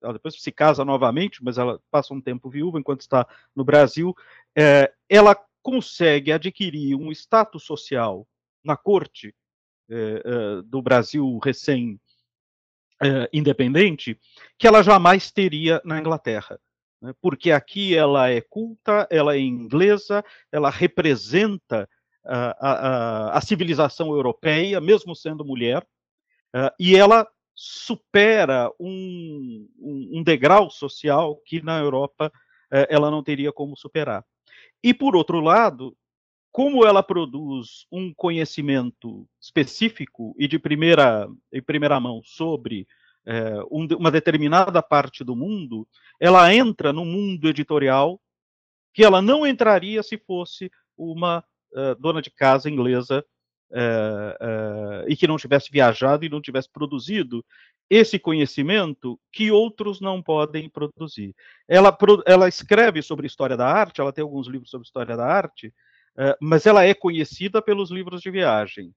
[0.00, 4.14] ela depois se casa novamente, mas ela passa um tempo viúva enquanto está no Brasil,
[5.08, 8.24] ela consegue adquirir um status social
[8.62, 9.34] na corte
[10.68, 11.98] do Brasil recém
[13.02, 14.18] eh, independente
[14.58, 16.58] que ela jamais teria na Inglaterra.
[17.00, 17.12] Né?
[17.20, 21.88] Porque aqui ela é culta, ela é inglesa, ela representa
[22.24, 25.86] a, a, a civilização europeia, mesmo sendo mulher,
[26.54, 33.22] uh, e ela supera um, um, um, degrau social que na Europa uh, ela não
[33.22, 34.24] teria como superar.
[34.82, 35.96] E, por outro lado,
[36.52, 42.86] como ela produz um conhecimento específico e de primeira, em primeira mão sobre
[43.26, 45.86] é, um, uma determinada parte do mundo,
[46.20, 48.20] ela entra no mundo editorial
[48.94, 53.24] que ela não entraria se fosse uma uh, dona de casa inglesa
[53.70, 57.44] uh, uh, e que não tivesse viajado e não tivesse produzido
[57.90, 61.34] esse conhecimento que outros não podem produzir.
[61.68, 65.72] Ela, ela escreve sobre história da arte, ela tem alguns livros sobre história da arte,
[66.40, 68.92] mas ela é conhecida pelos livros de viagem.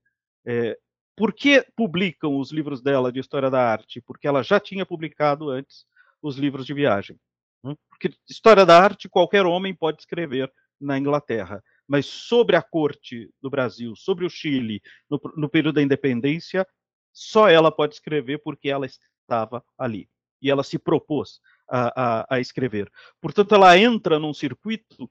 [1.20, 4.00] Por que publicam os livros dela de história da arte?
[4.00, 5.84] Porque ela já tinha publicado antes
[6.22, 7.20] os livros de viagem.
[7.62, 7.76] Né?
[7.90, 13.50] Porque história da arte qualquer homem pode escrever na Inglaterra, mas sobre a corte do
[13.50, 14.80] Brasil, sobre o Chile,
[15.10, 16.66] no, no período da independência,
[17.12, 20.08] só ela pode escrever porque ela estava ali
[20.40, 22.90] e ela se propôs a, a, a escrever.
[23.20, 25.10] Portanto, ela entra num circuito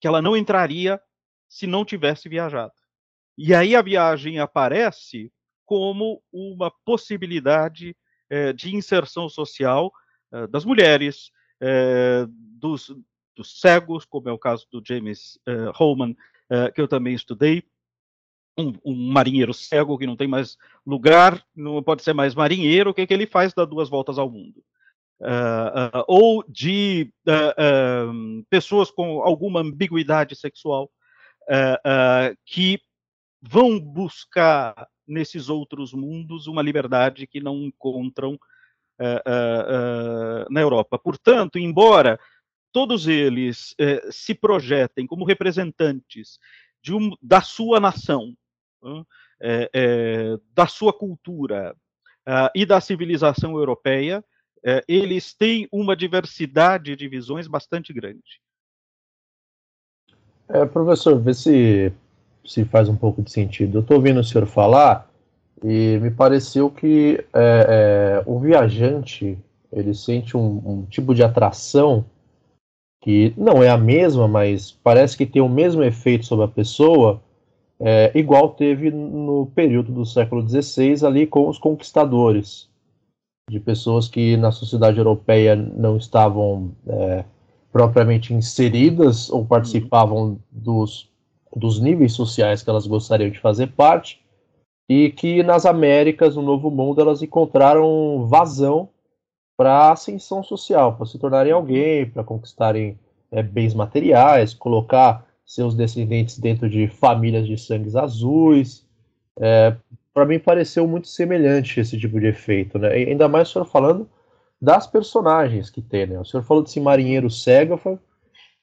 [0.00, 1.00] que ela não entraria
[1.48, 2.74] se não tivesse viajado.
[3.36, 5.32] E aí a viagem aparece
[5.68, 7.94] como uma possibilidade
[8.30, 9.92] eh, de inserção social
[10.32, 12.90] eh, das mulheres, eh, dos,
[13.36, 15.38] dos, cegos, como é o caso do James
[15.74, 16.16] Holman,
[16.74, 17.62] que eu também estudei,
[18.58, 22.94] um, um, marinheiro cego que não tem mais lugar, não pode ser mais marinheiro, o
[22.94, 23.52] que, é que ele faz?
[23.52, 24.64] Dá duas voltas ao mundo.
[25.20, 30.90] Uh, uh, ou de uh, pessoas com alguma ambiguidade sexual,
[32.44, 32.80] que
[33.40, 40.98] vão buscar nesses outros mundos uma liberdade que não encontram uh, na Europa.
[40.98, 42.20] Portanto, embora
[42.70, 43.74] todos eles
[44.10, 46.38] se projetem como representantes
[46.88, 48.36] um, da sua nação,
[50.54, 51.74] da sua cultura
[52.54, 54.22] e da civilização europeia,
[54.86, 58.40] eles têm uma diversidade de visões bastante grande.
[60.48, 61.92] É, professor, vê se,
[62.48, 63.76] se faz um pouco de sentido.
[63.76, 65.10] Eu estou ouvindo o senhor falar
[65.62, 69.38] e me pareceu que é, é, o viajante
[69.70, 72.06] ele sente um, um, tipo de atração
[73.02, 77.20] que não é a mesma, mas parece que tem o mesmo efeito sobre a pessoa,
[77.78, 82.68] é, igual teve no período do século XVI ali com os conquistadores,
[83.48, 87.24] de pessoas que na sociedade europeia não estavam é,
[87.70, 91.07] propriamente inseridas ou participavam dos,
[91.54, 94.22] dos níveis sociais que elas gostariam de fazer parte,
[94.88, 98.88] e que nas Américas, no Novo Mundo, elas encontraram vazão
[99.56, 102.98] para ascensão social, para se tornarem alguém, para conquistarem
[103.30, 108.86] é, bens materiais, colocar seus descendentes dentro de famílias de sangues azuis.
[109.38, 109.74] É,
[110.14, 112.88] para mim pareceu muito semelhante esse tipo de efeito, né?
[112.88, 114.08] Ainda mais o senhor falando
[114.60, 116.18] das personagens que tem, né?
[116.18, 117.78] O senhor falou desse marinheiro cego,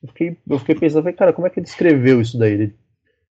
[0.05, 2.53] eu, fiquei, eu fiquei pensando, cara, como é que ele escreveu isso daí?
[2.53, 2.73] Ele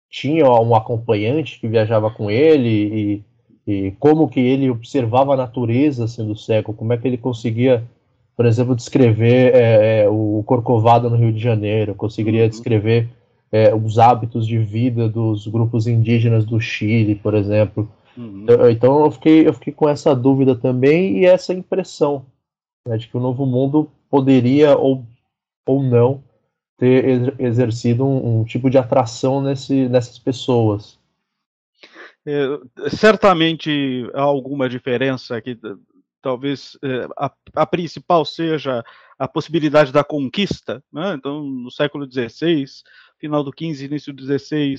[0.09, 3.23] tinha um acompanhante que viajava com ele
[3.67, 7.83] e, e como que ele observava a natureza sendo cego, como é que ele conseguia,
[8.35, 12.49] por exemplo, descrever é, é o Corcovado no Rio de Janeiro, conseguiria uhum.
[12.49, 13.09] descrever
[13.51, 17.89] é, os hábitos de vida dos grupos indígenas do Chile, por exemplo.
[18.17, 18.45] Uhum.
[18.69, 22.25] Então eu fiquei, eu fiquei com essa dúvida também e essa impressão
[22.87, 25.03] né, de que o Novo Mundo poderia ou,
[25.65, 26.21] ou não
[26.77, 30.99] ter exercido um, um tipo de atração nesse, nessas pessoas.
[32.25, 32.47] É,
[32.89, 35.59] certamente há alguma diferença que
[36.21, 38.83] talvez é, a, a, principal seja
[39.19, 40.81] a possibilidade da conquista.
[40.91, 41.13] Né?
[41.15, 42.65] Então, no século XVI,
[43.19, 44.75] final do XV, início do XVI,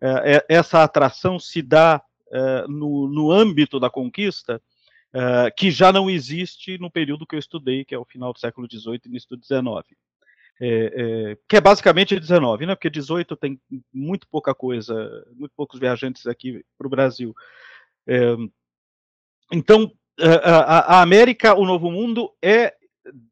[0.00, 2.02] é, é, essa atração se dá
[2.68, 4.60] no, no âmbito da conquista,
[5.56, 8.68] que já não existe no período que eu estudei, que é o final do século
[8.70, 9.96] XVIII início do XIX.
[10.60, 10.92] É,
[11.32, 12.74] é, que é basicamente 19, né?
[12.74, 13.60] Porque 18 tem
[13.92, 17.34] muito pouca coisa, muito poucos viajantes aqui para o Brasil.
[18.06, 18.34] É,
[19.52, 22.74] então, a, a, América, o Novo Mundo, é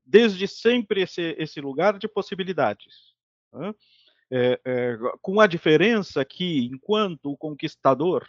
[0.05, 3.15] desde sempre esse, esse lugar de possibilidades.
[3.53, 3.75] Né?
[4.31, 8.25] É, é, com a diferença que, enquanto o conquistador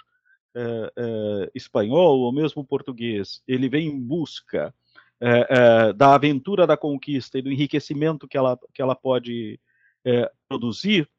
[0.55, 4.73] é, espanhol ou mesmo português, ele vem em busca
[5.21, 9.59] é, é, da aventura da conquista e do enriquecimento que ela, que ela pode
[10.47, 11.09] produzir,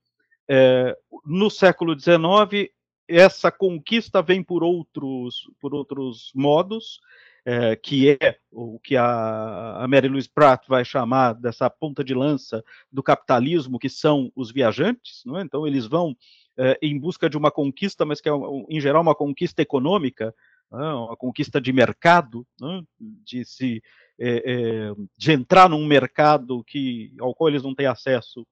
[1.27, 2.71] no século XIX,
[3.09, 7.01] essa conquista vem por outros, por outros modos,
[7.45, 12.13] é, que é o que a, a Mary Louise Pratt vai chamar dessa ponta de
[12.13, 15.23] lança do capitalismo, que são os viajantes.
[15.35, 15.41] É?
[15.41, 16.15] Então, eles vão
[16.59, 18.33] é, em busca de uma conquista, mas que é,
[18.69, 20.35] em geral, uma conquista econômica, é?
[20.71, 22.83] Uma conquista de mercado, é?
[23.01, 23.83] de se
[24.21, 28.47] é, de entrar num mercado que ao qual eles não têm acesso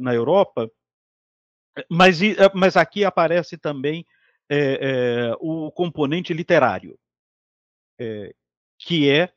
[0.00, 0.70] na Europa.
[1.90, 2.18] Mas,
[2.54, 4.04] mas aqui aparece também
[5.38, 6.98] o componente literário
[8.78, 9.32] que é,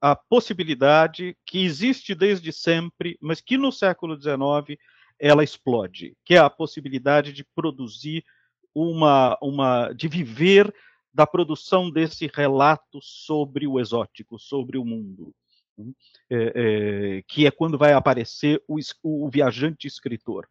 [0.00, 4.78] a possibilidade que existe desde sempre, mas que no século XIX
[5.18, 8.24] ela explode, que é a possibilidade de produzir
[8.74, 10.74] uma, uma de viver
[11.12, 15.34] da produção desse relato sobre o exótico, sobre o mundo,
[15.76, 15.92] né?
[16.30, 20.46] é, é, que é quando vai aparecer o, o viajante escritor.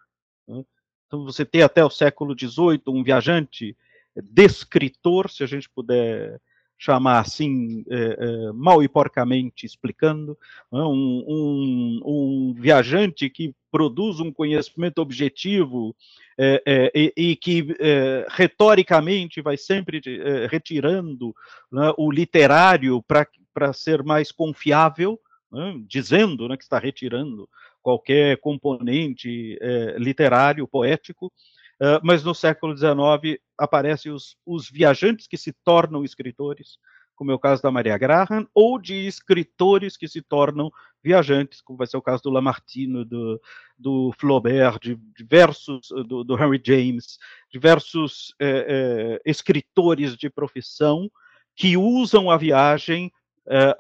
[0.47, 0.63] Né?
[1.07, 3.75] Então você tem até o século XVIII um viajante
[4.15, 6.39] descritor, se a gente puder
[6.77, 10.37] chamar assim, é, é, mal e porcamente explicando,
[10.71, 15.95] né, um, um, um, viajante que produz um conhecimento objetivo
[16.38, 21.36] é, é e, e, que é, retoricamente vai sempre é, retirando
[21.71, 25.19] né, o literário para ser mais confiável,
[25.51, 27.49] né, dizendo né, que está retirando
[27.82, 29.58] qualquer componente
[29.97, 31.32] literário, poético,
[31.82, 36.77] Uh, mas no século XIX aparecem os, os, viajantes que se tornam escritores,
[37.19, 40.71] como é o caso da Maria Graham, ou de escritores que se tornam
[41.03, 43.41] viajantes, como vai ser o caso do Lamartine, do,
[43.77, 47.17] do Flaubert, de diversos, do, do Henry James,
[47.51, 51.12] diversos é, é, escritores de profissão
[51.58, 53.12] que usam a viagem
[53.45, 53.75] é,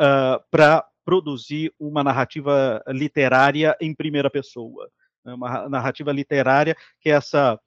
[0.51, 4.91] para produzir uma narrativa literária em primeira pessoa.
[5.23, 7.57] Né, uma narrativa literária que é essa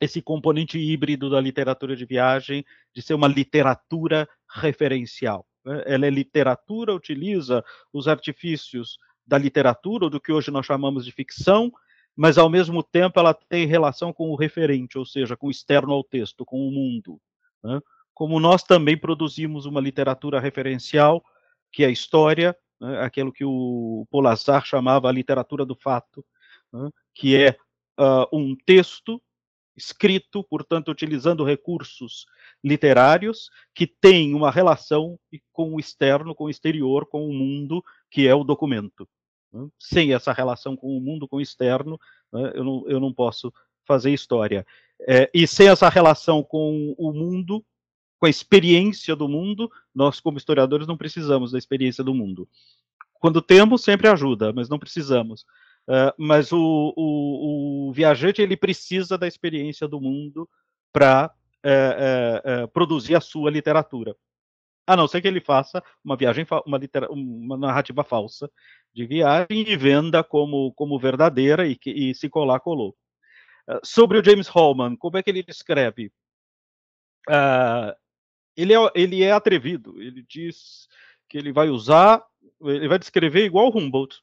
[0.00, 5.46] esse componente híbrido da literatura de viagem, de ser uma literatura referencial.
[5.64, 5.82] Né?
[5.86, 11.12] Ela é literatura, utiliza os artifícios da literatura, ou do que hoje nós chamamos de
[11.12, 11.70] ficção,
[12.16, 15.92] mas ao mesmo tempo ela tem relação com o referente, ou seja, com o externo
[15.92, 17.20] ao texto, com o mundo.
[17.62, 17.80] Né?
[18.14, 21.22] Como nós também produzimos uma literatura referencial,
[21.70, 23.02] que é a história, né?
[23.02, 26.24] aquilo que o Polazar chamava a literatura do fato,
[26.72, 26.90] né?
[27.14, 27.56] que é
[28.00, 29.22] uh, um texto
[29.78, 32.26] escrito, portanto, utilizando recursos
[32.62, 35.18] literários que tem uma relação
[35.52, 39.08] com o externo, com o exterior, com o mundo, que é o documento.
[39.52, 39.68] Né?
[39.78, 41.98] Sem essa relação com o mundo, com o externo,
[42.32, 43.52] né, eu, não, eu não posso
[43.86, 44.66] fazer história.
[45.06, 47.64] É, e sem essa relação com o mundo,
[48.18, 52.48] com a experiência do mundo, nós, como historiadores, não precisamos da experiência do mundo.
[53.14, 55.46] Quando temos, sempre ajuda, mas não precisamos.
[55.88, 60.46] Uh, mas o, o, o, viajante ele precisa da experiência do mundo
[60.92, 61.32] para
[61.64, 64.14] uh, uh, produzir a sua literatura.
[64.86, 66.78] A não ser que ele faça uma viagem, uma,
[67.10, 68.50] uma narrativa falsa
[68.92, 72.94] de viagem e venda como, como verdadeira e, e se colar, colou.
[73.82, 76.12] sobre o James Holman, como é que ele descreve?
[78.56, 80.88] ele, é, ele é atrevido, ele diz
[81.28, 82.22] que ele vai usar,
[82.62, 84.22] ele vai descrever igual Humboldt,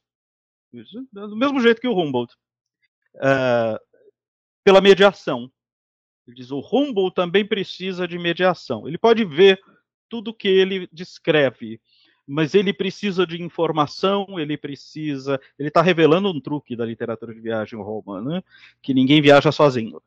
[1.12, 2.34] do mesmo jeito que o Humboldt,
[3.16, 3.78] uh,
[4.64, 5.50] pela mediação.
[6.26, 8.88] Ele diz: o Humboldt também precisa de mediação.
[8.88, 9.60] Ele pode ver
[10.08, 11.80] tudo que ele descreve,
[12.26, 15.40] mas ele precisa de informação, ele precisa.
[15.58, 18.42] Ele está revelando um truque da literatura de viagem romana, né?
[18.82, 20.02] que ninguém viaja sozinho.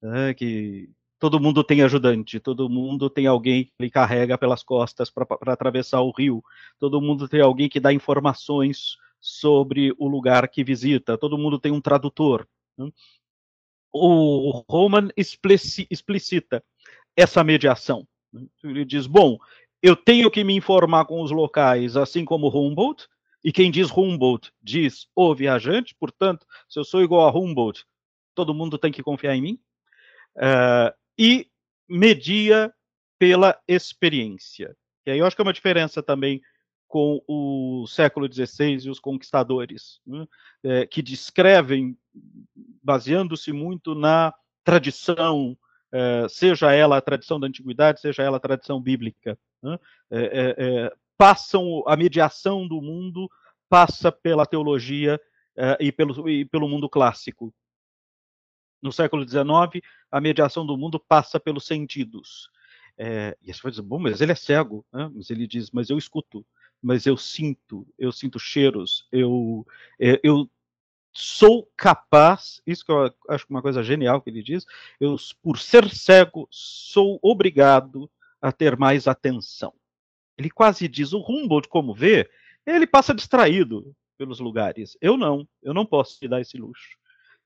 [0.00, 0.34] Né?
[0.34, 5.26] Que todo mundo tem ajudante, todo mundo tem alguém que lhe carrega pelas costas para
[5.46, 6.44] atravessar o rio,
[6.78, 11.18] todo mundo tem alguém que dá informações sobre o lugar que visita.
[11.18, 12.46] Todo mundo tem um tradutor.
[12.78, 12.88] Né?
[13.92, 16.62] O Roman explicita
[17.16, 18.06] essa mediação.
[18.32, 18.46] Né?
[18.62, 19.36] Ele diz: bom,
[19.82, 23.08] eu tenho que me informar com os locais, assim como Humboldt,
[23.42, 27.84] e quem diz Humboldt diz o viajante, portanto, se eu sou igual a Humboldt,
[28.32, 29.60] todo mundo tem que confiar em mim.
[30.36, 31.48] Uh, e
[31.88, 32.72] media
[33.18, 34.76] pela experiência.
[35.04, 36.40] E aí eu acho que é uma diferença também
[36.86, 40.26] com o século XVI e os conquistadores, né,
[40.62, 41.96] é, que descrevem,
[42.82, 44.32] baseando-se muito na
[44.64, 45.56] tradição,
[45.92, 49.38] é, seja ela a tradição da antiguidade, seja ela a tradição bíblica.
[49.62, 49.78] Né,
[50.10, 53.30] é, é, é passam a mediação do mundo
[53.68, 55.20] passa pela teologia
[55.56, 57.52] uh, e, pelo, e pelo mundo clássico.
[58.82, 62.50] No século XIX, a mediação do mundo passa pelos sentidos.
[62.98, 64.86] É, e você vai dizer, bom, mas ele é cego.
[64.92, 65.10] Né?
[65.14, 66.46] Mas ele diz, mas eu escuto,
[66.86, 69.66] mas eu sinto, eu sinto cheiros, eu,
[69.98, 70.48] é, eu
[71.12, 74.64] sou capaz, isso que eu acho uma coisa genial que ele diz,
[75.00, 78.08] eu, por ser cego, sou obrigado
[78.40, 79.74] a ter mais atenção.
[80.38, 82.30] Ele quase diz, o Humboldt, como vê,
[82.64, 84.96] ele passa distraído pelos lugares.
[85.00, 86.96] Eu não, eu não posso te dar esse luxo.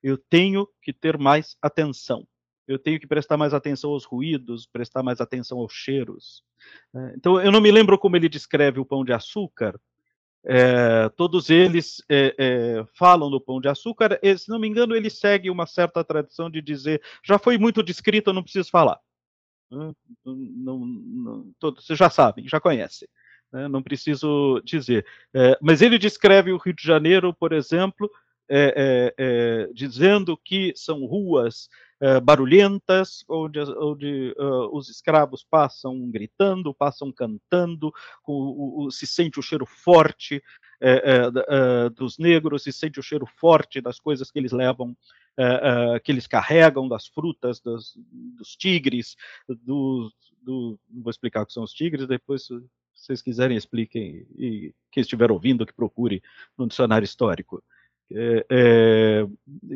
[0.03, 2.29] Eu tenho que ter mais atenção.
[2.71, 6.45] Eu tenho que prestar mais atenção aos ruídos, prestar mais atenção aos cheiros.
[6.93, 7.15] Né?
[7.17, 9.81] Então, eu não me lembro como ele descreve o pão de açúcar.
[10.45, 14.19] É, todos eles é, é, falam do pão de açúcar.
[14.23, 17.83] E, se não me engano, ele segue uma certa tradição de dizer: já foi muito
[17.83, 18.99] descrito, não preciso falar.
[19.71, 19.95] Não,
[20.25, 23.09] não, não, todos, vocês já sabem, já conhecem
[23.53, 25.07] né, não preciso dizer.
[25.35, 28.11] É, mas ele descreve o Rio de Janeiro, por exemplo,
[28.49, 31.69] é, é dizendo que são ruas
[32.01, 37.93] é, barulhentas, onde, onde uh, os escravos passam gritando, passam cantando,
[38.27, 40.43] o, o, se sente o cheiro forte
[40.81, 44.97] é, dos negros, se sente o cheiro forte das coisas que eles levam
[46.05, 47.95] que eles carregam das frutas dos,
[48.37, 49.17] dos tigres,
[49.49, 54.27] do, do, vou explicar o que são os tigres, depois se vocês quiserem, expliquem.
[54.37, 56.23] E quem estiver ouvindo, que procure
[56.57, 57.63] no dicionário histórico.
[58.13, 59.27] É, é,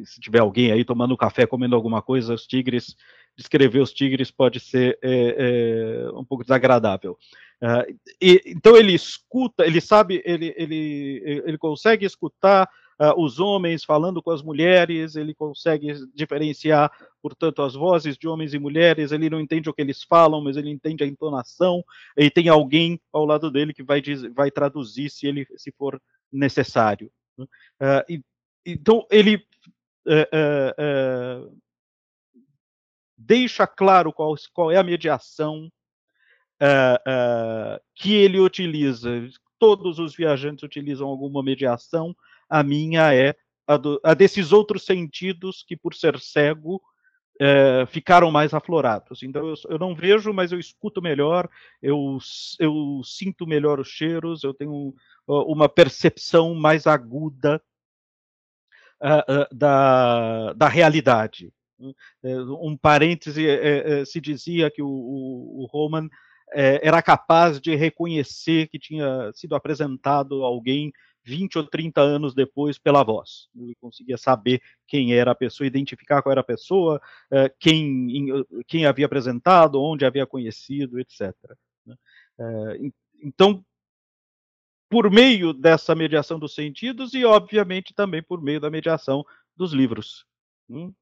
[0.05, 2.97] se tiver alguém aí tomando café, comendo alguma coisa, os tigres,
[3.37, 7.17] descrever os tigres pode ser é, é um pouco desagradável.
[7.63, 7.87] Ah,
[8.21, 12.69] e, então ele escuta, ele sabe, ele, ele, ele consegue escutar
[13.01, 18.55] uh, os homens falando com as mulheres, ele consegue diferenciar, portanto, as vozes de homens
[18.55, 21.83] e mulheres, ele não entende o que eles falam, mas ele entende a entonação,
[22.17, 24.03] e tem alguém ao lado dele que vai,
[24.35, 26.01] vai traduzir se ele se for
[26.33, 27.11] necessário.
[27.39, 28.23] Uh, e,
[28.67, 29.37] então, ele
[30.07, 31.61] uh,
[33.17, 35.71] deixa claro qual, qual é a mediação
[37.95, 39.11] que ele utiliza.
[39.59, 42.17] Todos os viajantes utilizam alguma mediação,
[42.49, 43.35] a minha é
[43.67, 46.81] a, do, a desses outros sentidos que, por ser cego,
[47.41, 49.23] é, ficaram mais aflorados.
[49.23, 51.49] Então eu, eu, não vejo, mas eu escuto melhor,
[51.83, 52.19] eu,
[52.59, 54.95] eu sinto melhor os cheiros, eu tenho
[55.27, 57.63] uma percepção mais aguda
[59.01, 61.53] uh, uh, da, da realidade.
[62.23, 66.09] É, um parêntese, é, é, se dizia que o, o, o Roman
[66.57, 70.93] era capaz de reconhecer que tinha sido apresentado alguém
[71.25, 73.49] 20 ou 30 anos depois pela voz.
[73.57, 77.01] Ele conseguia saber quem era a pessoa, identificar qual era a pessoa,
[77.59, 78.07] quem,
[78.69, 81.35] quem havia apresentado, onde havia conhecido, etc.
[81.85, 81.97] Né.
[83.21, 83.65] Então,
[84.95, 89.27] por meio dessa mediação dos sentidos e, obviamente, também por meio da mediação
[89.57, 90.25] dos livros.
[90.71, 90.93] Hum,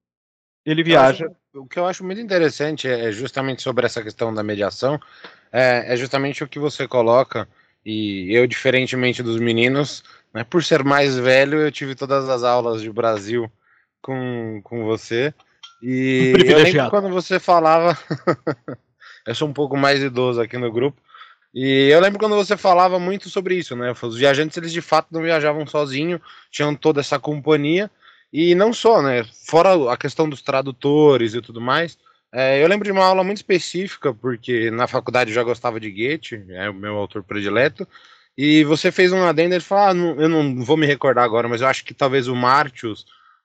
[0.64, 1.26] ele viaja.
[1.26, 4.99] Acho, o que eu acho muito interessante é justamente sobre essa questão da mediação,
[5.53, 7.47] é, é justamente o que você coloca
[7.84, 12.80] e eu, diferentemente dos meninos, né, por ser mais velho, eu tive todas as aulas
[12.80, 13.53] de Brasil
[14.01, 15.34] com, com você.
[15.82, 17.99] E eu lembro quando você falava.
[19.28, 20.99] eu sou um pouco mais idoso aqui no grupo.
[21.55, 23.92] E eu lembro quando você falava muito sobre isso, né?
[24.00, 27.90] Os viajantes, eles de fato não viajavam sozinhos, tinham toda essa companhia.
[28.32, 29.24] E não só, né?
[29.46, 31.98] Fora a questão dos tradutores e tudo mais.
[32.32, 35.90] É, eu lembro de uma aula muito específica, porque na faculdade eu já gostava de
[35.90, 37.86] Goethe, é o meu autor predileto,
[38.36, 41.46] e você fez um adendo, ele falou, ah, não, eu não vou me recordar agora,
[41.46, 43.05] mas eu acho que talvez o Martius,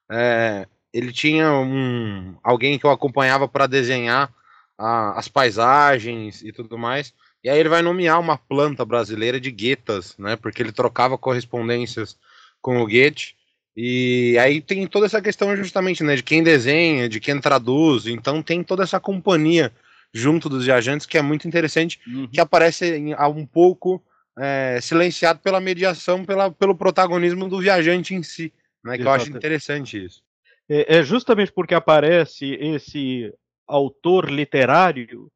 [0.10, 4.32] é, ele tinha um, alguém que eu acompanhava para desenhar
[4.78, 7.14] a, as paisagens e tudo mais,
[7.48, 12.18] e aí ele vai nomear uma planta brasileira de guetas, né, porque ele trocava correspondências
[12.62, 13.38] com o Goethe,
[13.74, 18.44] e aí tem toda essa questão justamente, né, de quem desenha, de quem traduz, então
[18.44, 19.72] tem toda essa companhia
[20.14, 22.28] junto dos viajantes que é muito interessante, uhum.
[22.28, 24.04] que aparece em, um pouco
[24.38, 28.52] é, silenciado pela mediação, pela, pelo protagonismo do viajante em si,
[28.84, 30.22] né, que eu acho interessante isso.
[30.68, 33.34] É, é justamente porque aparece esse
[33.66, 35.32] autor literário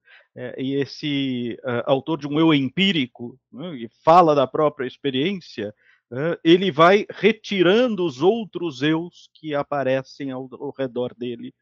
[0.58, 5.74] e esse autor de um eu empírico, né, e fala da própria experiência,
[6.44, 11.54] ele vai retirando os outros eus que aparecem ao, ao redor dele.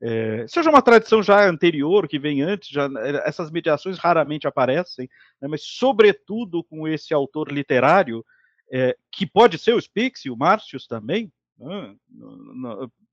[0.00, 2.88] É, seja uma tradição já anterior, que vem antes, já,
[3.24, 5.08] essas mediações raramente aparecem,
[5.40, 8.24] né, mas sobretudo com esse autor literário,
[8.70, 11.96] é, que pode ser o Spix, o Márcios também, né,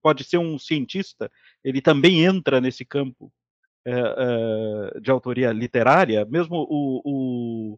[0.01, 1.32] pode ser um cientista,
[1.64, 3.32] ele também entra nesse campo
[3.86, 7.77] é, de autoria literária, mesmo o, o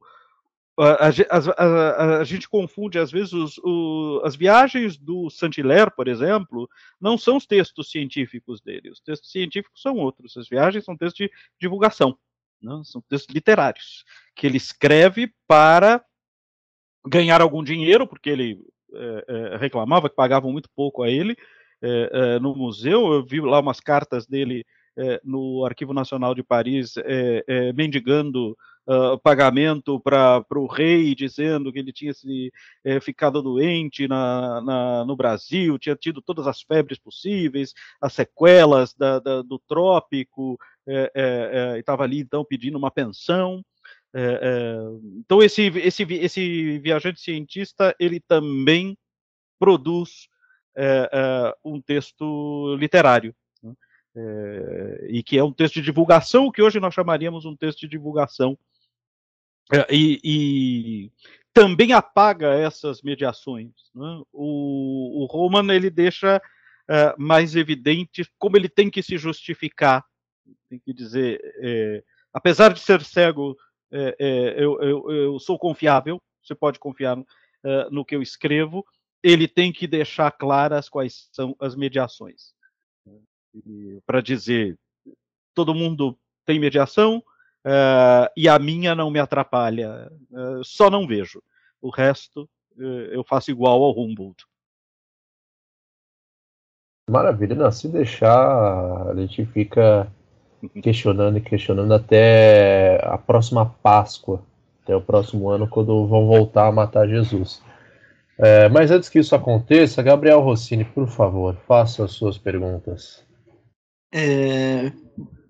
[0.77, 6.07] a, a, a, a, gente confunde, às vezes, os, o, as viagens do Saint-Hilaire, por
[6.07, 8.89] exemplo, não são os textos científicos dele.
[8.89, 10.35] Os textos científicos são outros.
[10.35, 12.17] As viagens são textos de divulgação?
[12.61, 12.81] Né?
[12.83, 14.03] são textos literários,
[14.35, 16.03] que ele escreve para
[17.05, 18.59] ganhar algum dinheiro, porque ele
[18.93, 21.37] é, reclamava que pagavam muito pouco a ele
[21.81, 23.13] é no museu.
[23.13, 24.65] Eu vi lá umas cartas dele
[24.97, 31.79] é, no Arquivo Nacional de Paris é, mendigando uh, pagamento para o rei, dizendo que
[31.79, 32.51] ele tinha se,
[32.83, 38.93] é, ficado doente na, na, no Brasil, tinha tido todas as febres possíveis, as sequelas
[38.93, 43.63] da, da, do trópico, é, é, estava ali então pedindo uma pensão.
[45.19, 48.97] então esse, esse, esse viajante cientista ele também
[49.59, 50.29] produz
[51.63, 53.33] um texto literário.
[54.18, 57.89] É, e que é um texto de divulgação, que hoje nós chamaríamos um texto de
[57.89, 58.57] divulgação
[59.74, 61.11] é, e, e,
[61.53, 63.72] também apaga essas mediações.
[63.93, 64.22] Né?
[64.32, 70.05] O, o Roman ele deixa uh, mais evidente como ele tem que se justificar,
[70.70, 72.03] tem que dizer, é,
[72.34, 73.57] apesar de ser cego,
[73.91, 77.18] é, é, eu, eu, eu, sou confiável, você pode confiar
[77.89, 78.86] no que eu escrevo,
[79.24, 82.54] ele tem que deixar claras quais são as mediações.
[84.05, 84.77] Para dizer,
[85.53, 87.23] todo mundo tem mediação,
[87.65, 90.11] uh, e a minha não me atrapalha.
[90.31, 91.41] Uh, só não vejo.
[91.81, 94.45] O resto uh, eu faço igual ao Humboldt.
[97.09, 100.11] Maravilha, não, se deixar, a gente fica
[100.81, 104.41] questionando e questionando até a próxima Páscoa,
[104.83, 107.61] até o próximo ano, quando vão voltar a matar Jesus.
[108.37, 113.24] É, mas antes que isso aconteça, Gabriel Rossini, por favor, faça as suas perguntas.
[114.18, 114.93] É,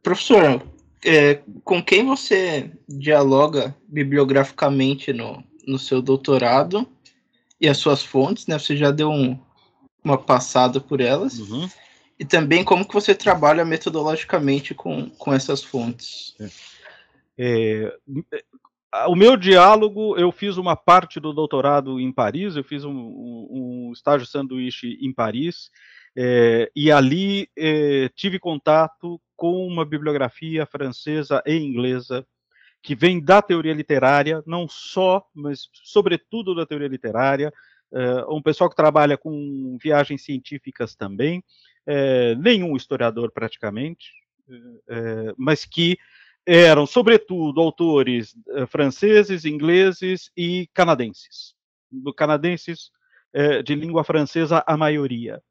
[0.01, 0.65] professor,
[1.05, 6.89] é, com quem você dialoga bibliograficamente no, no seu doutorado
[7.61, 8.57] e as suas fontes, né?
[8.57, 9.39] Você já deu um,
[10.03, 11.37] uma passada por elas.
[11.37, 11.69] Uhum.
[12.17, 16.35] E também como que você trabalha metodologicamente com, com essas fontes.
[17.37, 17.95] É,
[18.33, 22.91] é o meu diálogo, eu fiz uma parte do doutorado em Paris, eu fiz um,
[22.91, 25.69] um, um estágio sanduíche em Paris,
[26.17, 32.25] é, e ali é, tive contato com uma bibliografia francesa e inglesa
[32.81, 37.51] que vem da teoria literária, não só, mas sobretudo da teoria literária,
[37.91, 41.43] é, um pessoal que trabalha com viagens científicas também,
[41.85, 44.11] é, nenhum historiador praticamente,
[44.87, 45.97] é, mas que
[46.45, 51.55] eram, sobretudo, autores é, franceses, ingleses e canadenses.
[52.15, 52.91] Canadenses
[53.65, 55.41] de língua francesa, a maioria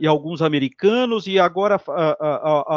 [0.00, 2.76] e alguns americanos, e agora, há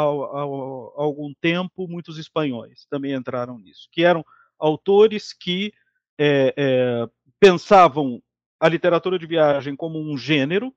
[0.96, 4.24] algum tempo, muitos espanhóis também entraram nisso, que eram
[4.58, 5.72] autores que
[6.18, 7.08] é, é,
[7.40, 8.22] pensavam
[8.60, 10.72] a literatura de viagem como um gênero,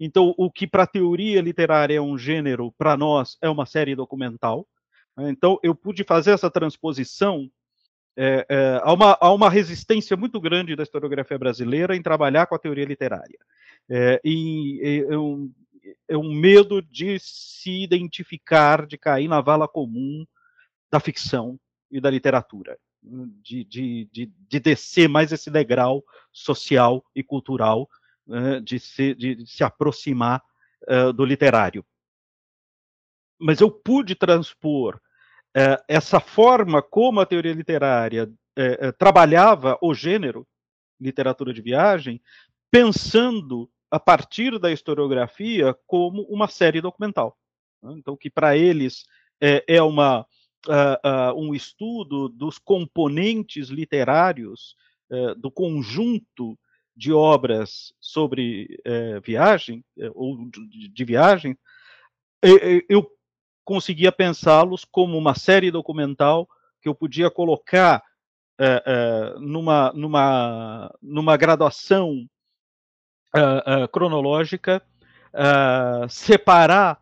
[0.00, 3.96] então, o que para a teoria literária é um gênero, para nós é uma série
[3.96, 4.66] documental.
[5.18, 7.50] Então, eu pude fazer essa transposição.
[8.16, 12.54] É, é, há, uma, há uma resistência muito grande da historiografia brasileira em trabalhar com
[12.54, 13.38] a teoria literária
[13.90, 15.52] é, e é um,
[16.08, 20.26] é um medo de se identificar, de cair na vala comum
[20.90, 21.58] da ficção
[21.90, 27.88] e da literatura, de, de, de, de descer mais esse degrau social e cultural,
[28.26, 30.42] né, de, se, de, se aproximar
[31.16, 31.84] do literário.
[33.38, 35.00] Mas eu pude transpor
[35.88, 38.30] essa forma como a teoria literária
[38.96, 40.46] trabalhava o gênero,
[41.00, 42.22] literatura de viagem,
[42.70, 47.36] pensando a partir da historiografia como uma série documental.
[47.82, 47.94] Né?
[47.96, 49.04] Então, que para eles
[49.40, 50.26] é, é uma,
[50.66, 54.74] uh, uh, um estudo dos componentes literários
[55.10, 56.58] uh, do conjunto
[56.96, 61.56] de obras sobre é, viagem, é, ou de, de viagem,
[62.88, 63.08] eu
[63.64, 66.48] conseguia pensá-los como uma série documental
[66.82, 68.02] que eu podia colocar
[69.38, 72.28] numa, numa, numa graduação
[73.34, 74.82] uh, cronológica,
[75.34, 77.00] uh, separar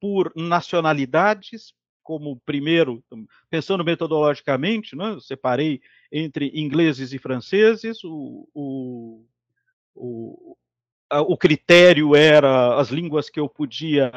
[0.00, 1.72] por nacionalidades,
[2.02, 3.04] como primeiro,
[3.48, 5.80] pensando metodologicamente, né, eu separei
[6.10, 9.24] entre ingleses e franceses, o, o,
[9.94, 10.56] o,
[11.08, 14.10] o critério era as línguas que eu podia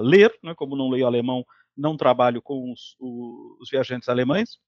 [0.00, 1.44] ler, né, como não leio alemão,
[1.76, 4.60] não trabalho com os, os viajantes alemães,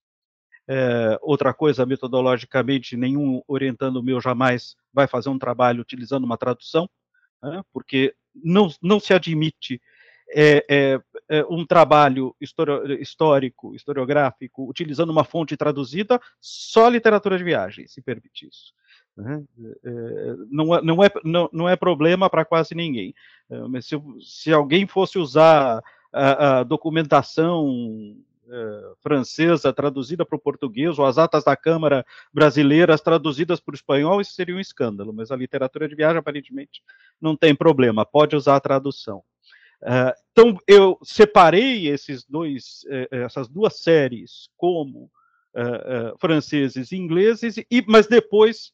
[0.69, 6.89] é, outra coisa, metodologicamente, nenhum orientando meu jamais vai fazer um trabalho utilizando uma tradução,
[7.43, 9.81] né, porque não, não se admite
[10.35, 17.87] é, é, é um trabalho histórico, historiográfico, utilizando uma fonte traduzida, só literatura de viagem
[17.87, 18.73] se permite isso.
[19.17, 19.45] Né?
[19.85, 19.91] É,
[20.51, 23.15] não, é, não, é, não, não é problema para quase ninguém.
[23.69, 28.17] Mas se, se alguém fosse usar a, a documentação
[29.01, 34.21] francesa traduzida para o português, ou as atas da Câmara brasileiras traduzidas para o espanhol,
[34.21, 36.83] isso seria um escândalo, mas a literatura de viagem aparentemente
[37.21, 39.23] não tem problema, pode usar a tradução.
[39.83, 45.11] Uh, então eu separei esses dois, uh, essas duas séries como
[46.19, 48.73] franceses e ingleses, e, mas depois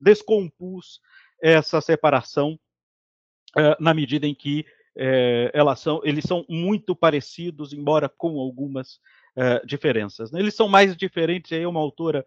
[0.00, 1.00] descompus
[1.40, 2.58] essa separação
[3.78, 4.66] na medida em que
[5.52, 8.98] elas são, eles são muito parecidos, embora com algumas
[9.64, 10.32] diferenças.
[10.32, 10.40] Né?
[10.40, 11.52] Eles são mais diferentes.
[11.52, 12.24] Aí uma autora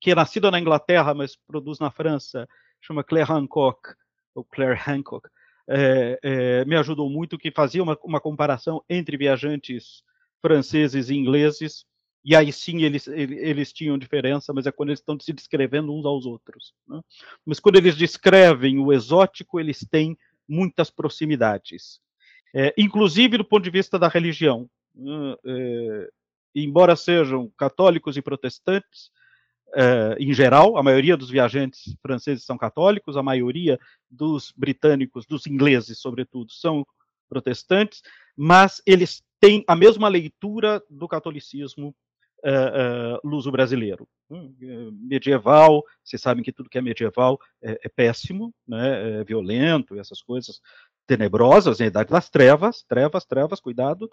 [0.00, 2.48] que é nascida na Inglaterra, mas produz na França,
[2.80, 3.94] chama Claire Hancock,
[4.34, 5.28] ou Claire Hancock,
[5.68, 10.02] é, é, me ajudou muito, que fazia uma, uma, comparação entre viajantes
[10.40, 11.84] franceses e ingleses,
[12.24, 16.04] e aí sim eles, eles tinham diferença, mas é quando eles estão se descrevendo uns
[16.04, 16.72] aos outros.
[16.86, 17.00] Né?
[17.44, 20.16] Mas quando eles descrevem o exótico, eles têm
[20.48, 22.00] muitas proximidades,
[22.54, 24.68] é, inclusive do ponto de vista da religião.
[24.94, 25.36] Né?
[25.44, 26.08] É,
[26.54, 29.10] embora sejam católicos e protestantes,
[29.74, 33.78] Uh, em geral, a maioria dos viajantes franceses são católicos, a maioria
[34.08, 36.86] dos britânicos, dos ingleses, sobretudo, são
[37.28, 38.00] protestantes,
[38.36, 41.94] mas eles têm a mesma leitura do catolicismo
[42.46, 44.08] uh, luso-brasileiro.
[44.30, 44.54] Hum,
[45.00, 50.22] medieval, vocês sabem que tudo que é medieval é, é péssimo, né, é violento, essas
[50.22, 50.60] coisas
[51.06, 54.10] tenebrosas, na Idade das Trevas, trevas, trevas, cuidado,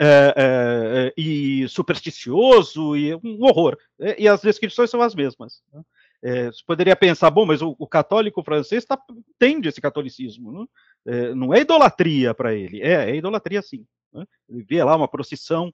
[0.00, 3.78] é, e supersticioso e um horror.
[4.18, 5.62] E as descrições são as mesmas.
[5.72, 5.82] Né?
[6.22, 10.52] É, você poderia pensar, bom, mas o, o católico francês tá, entende esse catolicismo.
[10.52, 10.66] Né?
[11.06, 13.86] É, não é idolatria para ele, é, é, idolatria sim.
[14.12, 14.24] Né?
[14.48, 15.72] Ele vê lá uma procissão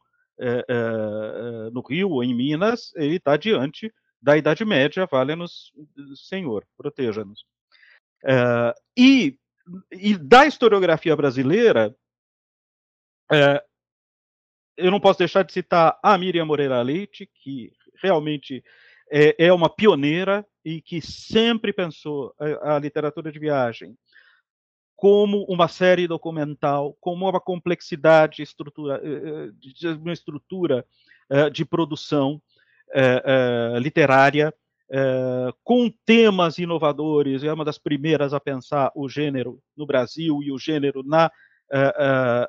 [1.72, 5.72] no Rio ou em Minas, ele está diante da Idade Média, vale-nos,
[6.28, 7.44] Senhor, proteja-nos.
[8.96, 9.38] e,
[9.90, 11.94] e da historiografia brasileira,
[13.32, 13.64] é,
[14.76, 17.72] eu não posso deixar de citar a Miriam Moreira Leite, que
[18.02, 18.64] realmente
[19.10, 23.96] é, é uma pioneira e que sempre pensou a, a, literatura de viagem
[25.00, 29.50] como uma série documental, como uma complexidade estrutura, eh,
[29.82, 30.84] eh, uma estrutura
[31.30, 32.40] eh, de produção
[33.80, 34.52] literária
[35.62, 37.44] com temas inovadores.
[37.44, 41.30] É uma das primeiras a pensar o gênero no Brasil e o gênero na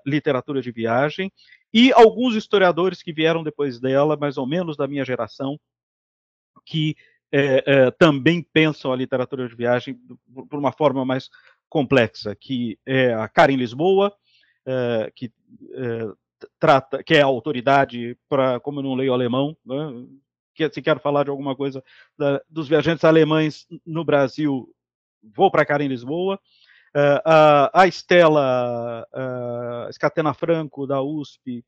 [0.03, 1.31] literatura de viagem
[1.71, 5.59] e alguns historiadores que vieram depois dela, mais ou menos da minha geração,
[6.65, 6.95] que
[7.99, 9.95] também pensam a literatura de viagem
[10.49, 11.29] por uma forma mais
[11.71, 14.13] complexa, que é a Karen Lisboa,
[14.65, 15.31] é, que
[16.59, 20.05] trata, que é a autoridade para, como eu não leio alemão, né,
[20.53, 21.81] que se quero falar de alguma coisa
[22.17, 24.69] da, dos viajantes alemães no Brasil,
[25.23, 26.37] vou para Karen Lisboa.
[26.93, 31.63] Uh, a, a Estela uh, Scatena Franco, da USP,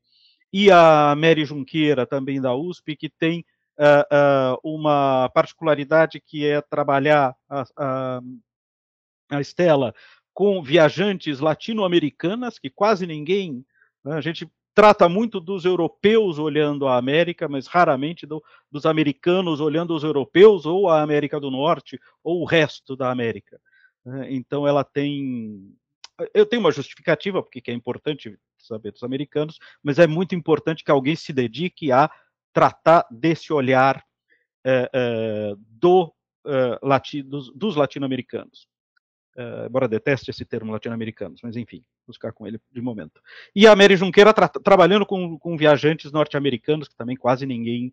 [0.52, 3.42] e a Mary Junqueira, também da USP, que tem
[3.78, 8.20] uh, uma particularidade que é trabalhar a,
[9.30, 9.94] a Estela
[10.32, 13.64] com viajantes latino-americanas, que quase ninguém,
[14.04, 19.60] né, a gente trata muito dos europeus olhando a América, mas raramente do, dos americanos
[19.60, 23.60] olhando os europeus ou a América do Norte ou o resto da América.
[24.04, 24.32] Né?
[24.32, 25.72] Então ela tem.
[26.32, 30.90] Eu tenho uma justificativa, porque é importante saber dos americanos, mas é muito importante que
[30.90, 32.10] alguém se dedique a
[32.52, 34.04] tratar desse olhar
[34.64, 36.12] é, é, do,
[36.46, 38.68] é, lati, dos, dos latino-americanos.
[39.66, 43.20] Embora deteste esse termo latino-americanos, mas enfim, vou ficar com ele de momento.
[43.54, 47.92] E a Mary Junqueira tra trabalhando com, com viajantes norte-americanos, que também quase ninguém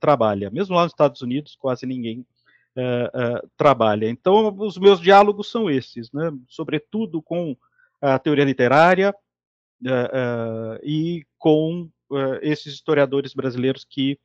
[0.00, 0.50] trabalha.
[0.50, 2.24] Mesmo lá nos Estados Unidos, quase ninguém
[2.78, 4.08] uh, uh, trabalha.
[4.08, 6.32] Então, os meus diálogos são esses, né?
[6.48, 7.56] sobretudo com
[8.00, 9.14] a teoria literária
[9.82, 11.90] uh, e com
[12.40, 14.18] esses historiadores brasileiros que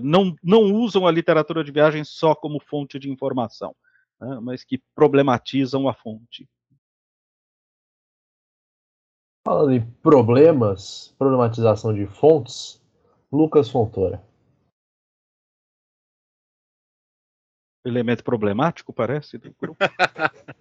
[0.00, 3.76] não, não usam a literatura de viagem só como fonte de informação,
[4.20, 4.38] né?
[4.40, 6.48] mas que problematizam a fonte.
[9.46, 12.82] Falando em problemas, problematização de fontes,
[13.30, 14.20] Lucas Fontoura.
[17.88, 19.78] elemento problemático, parece, do grupo.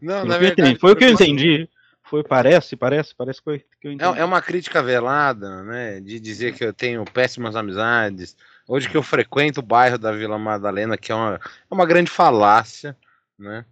[0.00, 0.78] Não, na verdade.
[0.78, 1.68] Foi o que eu entendi.
[2.02, 4.18] Foi, parece, parece, parece que eu, que eu entendi.
[4.18, 6.00] É, é uma crítica velada, né?
[6.00, 8.36] De dizer que eu tenho péssimas amizades.
[8.68, 11.40] Hoje que eu frequento o bairro da Vila Madalena, que é uma,
[11.70, 12.96] é uma grande falácia,
[13.38, 13.64] né?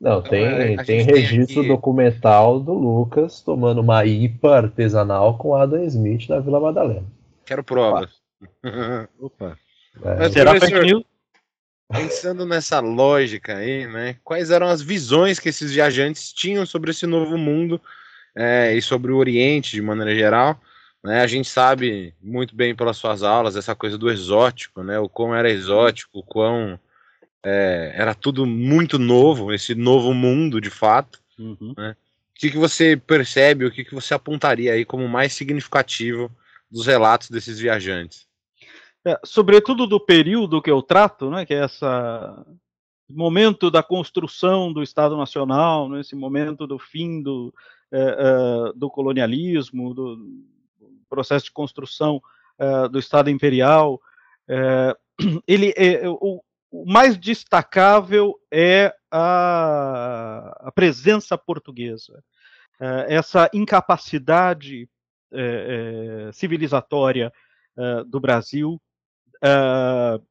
[0.00, 1.68] Não, então, tem, é, tem registro tem aqui...
[1.68, 7.06] documental do Lucas tomando uma IPA artesanal com Adam Smith na Vila Madalena.
[7.46, 8.10] Quero provas.
[9.20, 9.56] Opa.
[10.04, 10.16] É.
[10.16, 11.04] Mas, Será fake news?
[11.88, 14.16] Pensando nessa lógica aí, né?
[14.24, 17.80] Quais eram as visões que esses viajantes tinham sobre esse novo mundo
[18.34, 20.58] é, e sobre o Oriente de maneira geral?
[21.02, 21.20] Né?
[21.20, 24.98] A gente sabe muito bem pelas suas aulas essa coisa do exótico, né?
[24.98, 26.78] O quão era exótico, o quão
[27.44, 31.20] é, era tudo muito novo, esse novo mundo de fato.
[31.38, 31.74] Uhum.
[31.76, 31.96] Né?
[32.30, 36.30] O que, que você percebe, o que, que você apontaria aí como mais significativo
[36.70, 38.26] dos relatos desses viajantes?
[39.04, 42.46] É, sobretudo do período que eu trato, né, que é essa
[43.10, 47.52] momento da construção do Estado Nacional, né, esse momento do fim do,
[47.90, 50.18] é, é, do colonialismo, do
[51.12, 52.22] processo de construção
[52.58, 54.00] é, do Estado Imperial,
[54.48, 54.96] é,
[55.46, 62.24] ele é, o, o, mais destacável é a, a presença portuguesa,
[63.06, 64.88] essa incapacidade
[66.32, 67.32] civilizatória
[68.06, 68.80] do Brasil
[69.42, 70.24] uh,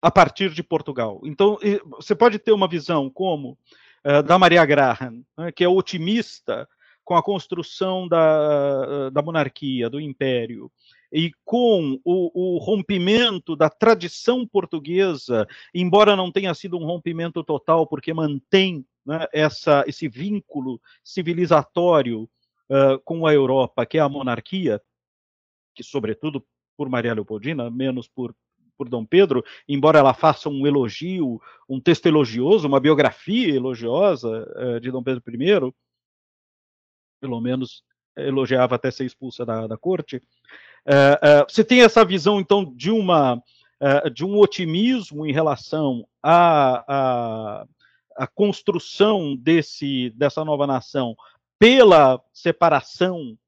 [0.00, 1.20] a partir de Portugal.
[1.24, 1.58] Então,
[1.90, 3.58] você pode ter uma visão como
[4.06, 6.68] uh, da Maria Graham, né, que é otimista
[7.08, 10.70] com a construção da, da monarquia, do império,
[11.10, 17.86] e com o, o, rompimento da tradição portuguesa, embora não tenha sido um rompimento total,
[17.86, 22.24] porque mantém né, essa, esse vínculo civilizatório
[22.68, 24.78] uh, com a Europa, que é a monarquia,
[25.74, 26.44] que, sobretudo,
[26.76, 28.34] por Maria Leopoldina, menos por
[28.76, 34.78] por Dom Pedro, embora ela faça um elogio, um texto elogioso, uma biografia elogiosa uh,
[34.78, 35.74] de Dom Pedro I,
[37.20, 37.82] pelo menos
[38.16, 40.16] elogiava até ser expulsa da, da corte.
[40.86, 43.42] Uh, uh, você tem essa visão, então, de uma
[44.12, 47.66] de um otimismo em relação à, à,
[48.16, 51.14] à construção desse, dessa nova nação
[51.60, 53.38] pela separação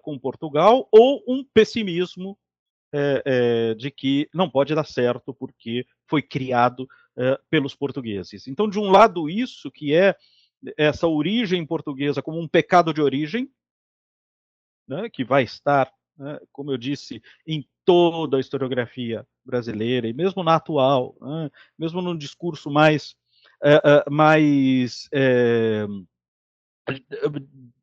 [0.00, 2.38] com Portugal, ou um pessimismo
[3.76, 6.88] de que não pode dar certo porque foi criado
[7.50, 8.48] pelos portugueses.
[8.48, 10.16] Então, de um lado, isso que é
[10.76, 13.50] essa origem portuguesa como um pecado de origem,
[14.86, 20.42] né, que vai estar, né, como eu disse, em toda a historiografia brasileira, e mesmo
[20.42, 23.16] na atual, né, mesmo num discurso mais,
[24.10, 25.08] mais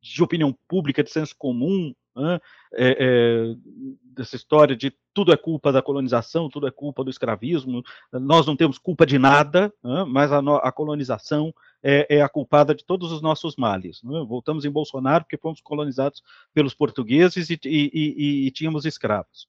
[0.00, 2.40] de opinião pública, de senso comum, né,
[2.74, 3.56] é, é,
[4.02, 8.56] dessa história de tudo é culpa da colonização, tudo é culpa do escravismo, nós não
[8.56, 13.10] temos culpa de nada, né, mas a, a colonização é, é, a culpada de todos
[13.10, 14.02] os nossos males.
[14.02, 14.24] Né?
[14.26, 16.22] Voltamos em Bolsonaro porque fomos colonizados
[16.54, 19.48] pelos portugueses e, e, e, e tínhamos escravos.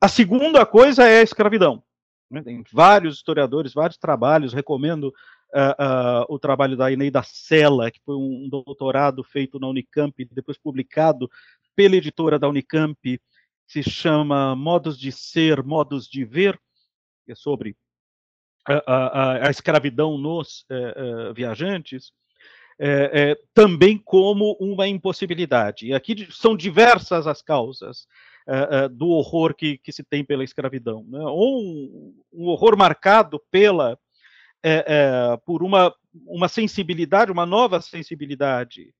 [0.00, 1.82] A segunda coisa é a escravidão.
[2.30, 2.42] Né?
[2.42, 5.04] Tem vários historiadores, vários trabalhos, recomendo
[5.54, 10.56] uh, uh, o trabalho da Ineida Sela, que foi um doutorado feito na Unicamp, depois
[10.56, 11.30] publicado
[11.74, 13.20] pela editora da Unicamp,
[13.66, 16.60] se chama Modos de Ser, Modos de Ver,
[17.24, 17.76] que é sobre
[18.86, 22.12] a, a, a escravidão nos é, é, viajantes,
[22.82, 25.86] é, também como uma impossibilidade.
[25.86, 28.06] E aqui são diversas as causas
[28.92, 31.04] do horror que, que, se tem pela escravidão.
[31.06, 31.20] Né?
[31.20, 33.96] Ou um, um, horror marcado pela,
[35.44, 35.94] por uma,
[36.26, 38.92] uma sensibilidade, uma nova sensibilidade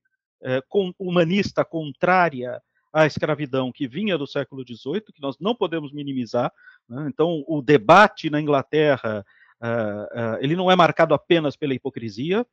[0.97, 2.61] humanista contrária
[2.93, 6.51] à escravidão que vinha do século XVIII, que nós não podemos minimizar.
[6.87, 7.07] Né?
[7.07, 9.25] Então, o debate na Inglaterra
[9.61, 12.45] uh, uh, ele não é marcado apenas pela hipocrisia,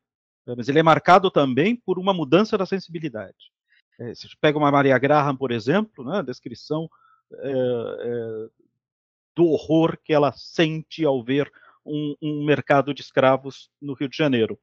[0.57, 3.53] mas ele é marcado também por uma mudança da sensibilidade.
[4.01, 6.89] É, se pega uma Maria Graham, por exemplo, né, a descrição
[7.33, 8.49] é, é,
[9.35, 11.53] do horror que ela sente ao ver
[11.85, 14.59] um, um mercado de escravos no Rio de Janeiro.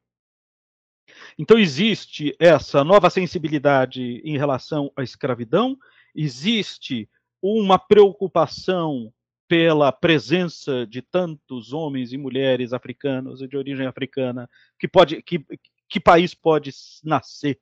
[1.37, 5.77] Então, existe essa nova sensibilidade em relação à escravidão,
[6.15, 7.09] existe
[7.41, 9.13] uma preocupação
[9.47, 15.45] pela presença de tantos homens e mulheres africanos de origem africana, que, pode, que,
[15.87, 16.71] que país pode
[17.03, 17.59] nascer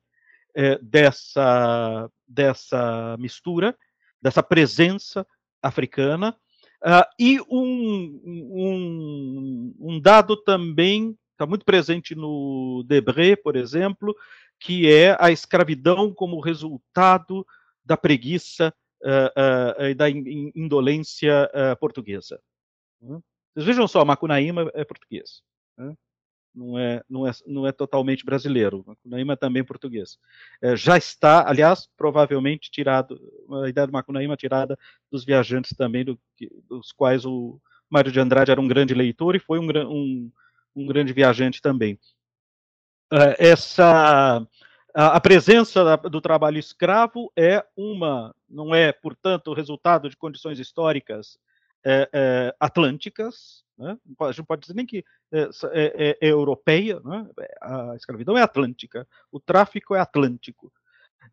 [0.54, 3.76] é, dessa, dessa mistura,
[4.20, 5.26] dessa presença
[5.62, 6.36] africana,
[6.82, 14.14] uh, e um, um, um dado também está muito presente no Debré, por exemplo,
[14.60, 17.46] que é a escravidão como resultado
[17.84, 18.72] da preguiça
[19.04, 22.40] uh, uh, da indolência portuguesa.
[23.00, 23.20] Né?
[23.54, 25.42] Vocês vejam só, Macunaíma é português.
[25.76, 25.94] Né?
[26.54, 28.84] Não, é, não, é, não é totalmente brasileiro.
[28.86, 30.18] Macunaíma é também português.
[30.62, 33.20] É, já está, aliás, provavelmente tirado,
[33.62, 34.78] a ideia do Macunaíma tirada
[35.10, 36.18] dos viajantes também, do,
[36.68, 40.30] dos quais o Mário de Andrade era um grande leitor e foi um, um
[40.74, 41.98] um grande viajante também.
[43.38, 44.44] essa
[44.94, 51.36] a, presença do trabalho escravo é uma, não é, portanto, resultado de condições históricas
[51.84, 53.98] é, é, atlânticas, né?
[54.20, 57.28] a gente pode dizer nem que é, é, é, é europeia, né?
[57.60, 60.72] a escravidão é atlântica, o tráfico é atlântico.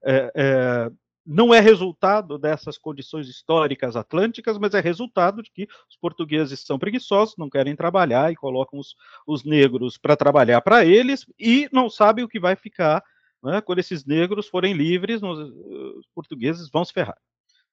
[0.04, 0.92] É,
[1.24, 6.80] não é resultado dessas condições históricas atlânticas, mas é resultado de que os portugueses são
[6.80, 8.96] preguiçosos, não querem trabalhar e colocam os,
[9.28, 13.04] os negros para trabalhar para eles e não sabem o que vai ficar
[13.44, 13.62] né?
[13.62, 17.18] quando esses negros forem livres, os portugueses vão se ferrar.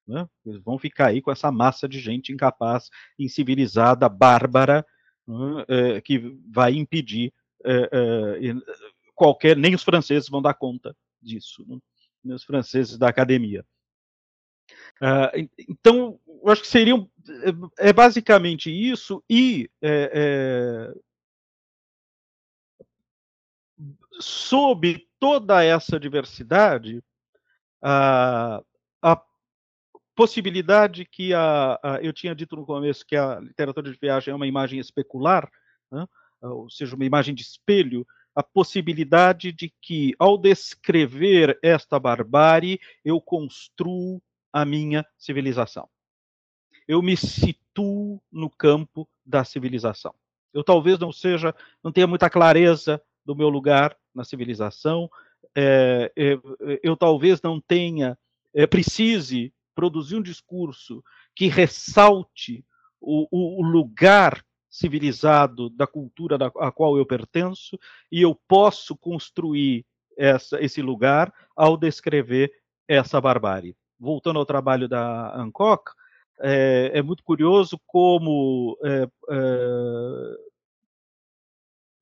[0.07, 0.27] Né?
[0.45, 4.85] Eles vão ficar aí com essa massa de gente incapaz, incivilizada, bárbara,
[5.27, 5.65] né?
[5.67, 7.31] é, que vai impedir
[7.63, 8.53] é, é,
[9.13, 9.55] qualquer.
[9.55, 11.65] Nem os franceses vão dar conta disso.
[11.67, 11.77] Né?
[12.35, 13.65] os franceses da academia.
[15.01, 17.09] Uh, então, eu acho que seriam
[17.79, 20.99] é, é basicamente isso e é, é,
[24.19, 27.03] sob toda essa diversidade,
[27.81, 28.61] a,
[29.01, 29.21] a
[30.15, 34.35] possibilidade que a, a, eu tinha dito no começo que a literatura de viagem é
[34.35, 35.49] uma imagem especular,
[35.91, 36.05] né?
[36.41, 38.05] ou seja, uma imagem de espelho,
[38.35, 45.89] a possibilidade de que, ao descrever esta barbárie, eu construo a minha civilização.
[46.87, 50.13] Eu me situo no campo da civilização.
[50.53, 51.53] Eu talvez não seja,
[51.83, 55.09] não tenha muita clareza do meu lugar na civilização.
[55.55, 56.11] É,
[56.83, 58.17] eu talvez não tenha,
[58.69, 61.03] precise produzir um discurso
[61.35, 62.65] que ressalte
[62.99, 67.79] o, o, o lugar civilizado da cultura da, a qual eu pertenço
[68.11, 69.85] e eu posso construir
[70.17, 72.51] essa, esse lugar ao descrever
[72.87, 73.75] essa barbárie.
[73.97, 75.91] Voltando ao trabalho da Hancock,
[76.41, 80.37] é, é muito curioso como é, é,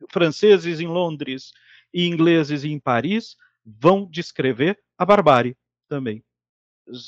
[0.09, 1.51] franceses em Londres
[1.94, 3.36] e ingleses em Paris
[3.66, 5.58] vão descrever a barbárie
[5.88, 6.24] também.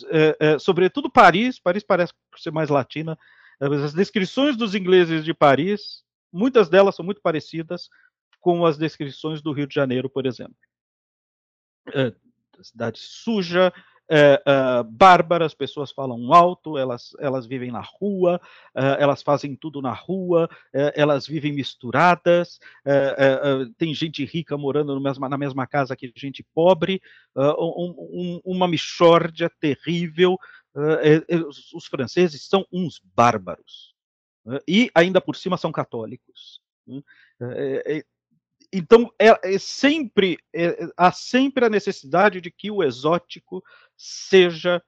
[0.09, 3.17] É, é, sobretudo Paris, Paris parece ser mais latina,
[3.59, 7.89] as descrições dos ingleses de Paris, muitas delas são muito parecidas
[8.39, 10.55] com as descrições do Rio de Janeiro, por exemplo.
[11.93, 12.13] É,
[12.61, 13.73] cidade suja,
[14.09, 14.83] é, é,
[15.45, 18.41] as pessoas falam alto, elas, elas vivem na rua,
[18.75, 24.57] é, elas fazem tudo na rua, é, elas vivem misturadas, é, é, tem gente rica
[24.57, 27.01] morando mesma, na mesma casa que gente pobre,
[27.35, 30.37] um, um, uma mixórdia terrível,
[31.47, 33.93] os, os franceses são uns bárbaros.
[34.67, 36.61] E ainda por cima são católicos.
[38.71, 43.63] Então é, é sempre é, há sempre a necessidade de que o exótico
[43.97, 44.81] seja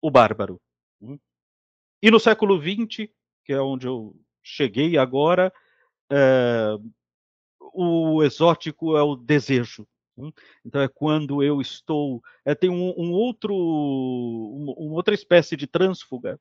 [0.00, 0.60] o bárbaro.
[1.00, 1.18] Hum.
[2.02, 3.10] E no século XX,
[3.44, 5.52] que é onde eu cheguei agora,
[6.10, 6.74] é,
[7.72, 9.86] o exótico é o desejo.
[10.16, 10.32] Hum.
[10.64, 12.22] Então é quando eu estou.
[12.44, 16.40] É, tem um, um outro, um, uma outra espécie de trânsfuga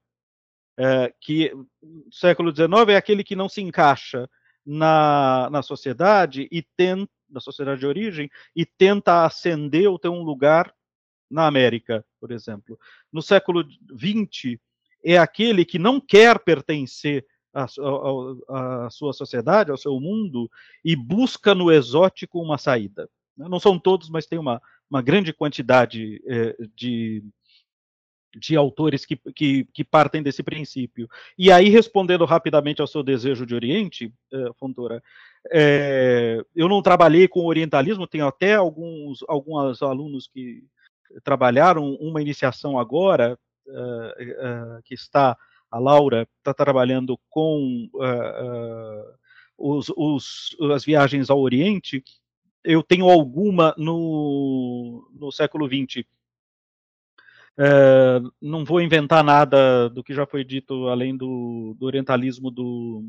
[0.77, 4.29] é, que no século XIX é aquele que não se encaixa
[4.67, 10.23] na, na sociedade e tenta, na sociedade de origem, e tenta ascender ou ter um
[10.23, 10.73] lugar
[11.31, 12.77] na América, por exemplo.
[13.11, 14.59] No século XX,
[15.03, 20.49] é aquele que não quer pertencer à sua sociedade, ao seu mundo,
[20.83, 23.09] e busca no exótico uma saída.
[23.35, 27.23] Não são todos, mas tem uma, uma grande quantidade eh, de
[28.35, 31.07] de autores que, que, que, partem desse princípio.
[31.37, 35.01] E aí, respondendo rapidamente ao seu desejo de Oriente, eh, Fontoura,
[35.51, 40.63] eh, eu não trabalhei com orientalismo, tenho até alguns, alguns alunos que
[41.23, 45.37] trabalharam uma iniciação agora, eh, que está,
[45.71, 47.89] a Laura está trabalhando com
[49.57, 52.03] os, os, as viagens ao Oriente,
[52.63, 56.03] eu tenho alguma no, no século XX,
[57.59, 63.03] é, não vou inventar nada do que já foi dito além do, do orientalismo do,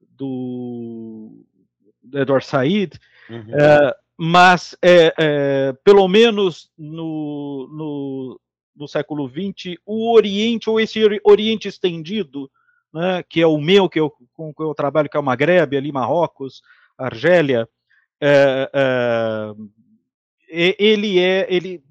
[0.00, 1.44] do,
[2.14, 2.98] Edward Said,
[3.28, 3.54] uhum.
[3.54, 8.40] é, mas é, é, pelo menos no, no,
[8.74, 12.50] no, século XX, o Oriente, ou esse Oriente estendido,
[12.92, 15.76] né, que é o meu, que eu, com que eu trabalho, que é o Maghreb,
[15.76, 16.62] ali Marrocos,
[16.96, 17.68] Argélia,
[18.18, 19.54] é, é,
[20.78, 21.82] ele é, ele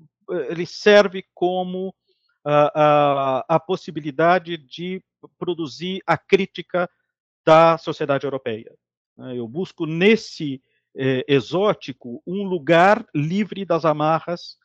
[0.50, 1.94] ele serve como
[2.44, 5.04] a, a, possibilidade de
[5.38, 6.90] produzir a crítica
[7.44, 8.72] da sociedade europeia.
[9.18, 9.38] Né?
[9.38, 10.62] Eu busco nesse
[10.96, 14.58] eh, exótico um lugar livre das amarras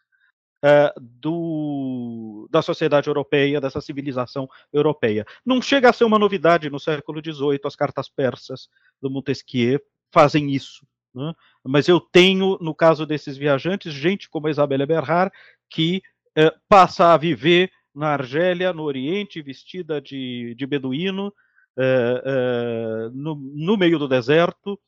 [0.62, 5.24] eh, do, da sociedade europeia, dessa civilização europeia.
[5.44, 8.68] Não chega a ser uma novidade no século XVIII, as cartas persas
[9.00, 9.80] do Montesquieu
[10.12, 10.86] fazem isso.
[11.14, 11.34] Né?
[11.64, 15.32] Mas eu tenho, no caso desses viajantes, gente como a Isabela Berrar,
[15.68, 16.02] que
[16.36, 21.32] eh, passa a viver na Argélia, no Oriente, vestida de, de beduíno,
[21.76, 24.78] eh, eh, no, no, meio do deserto,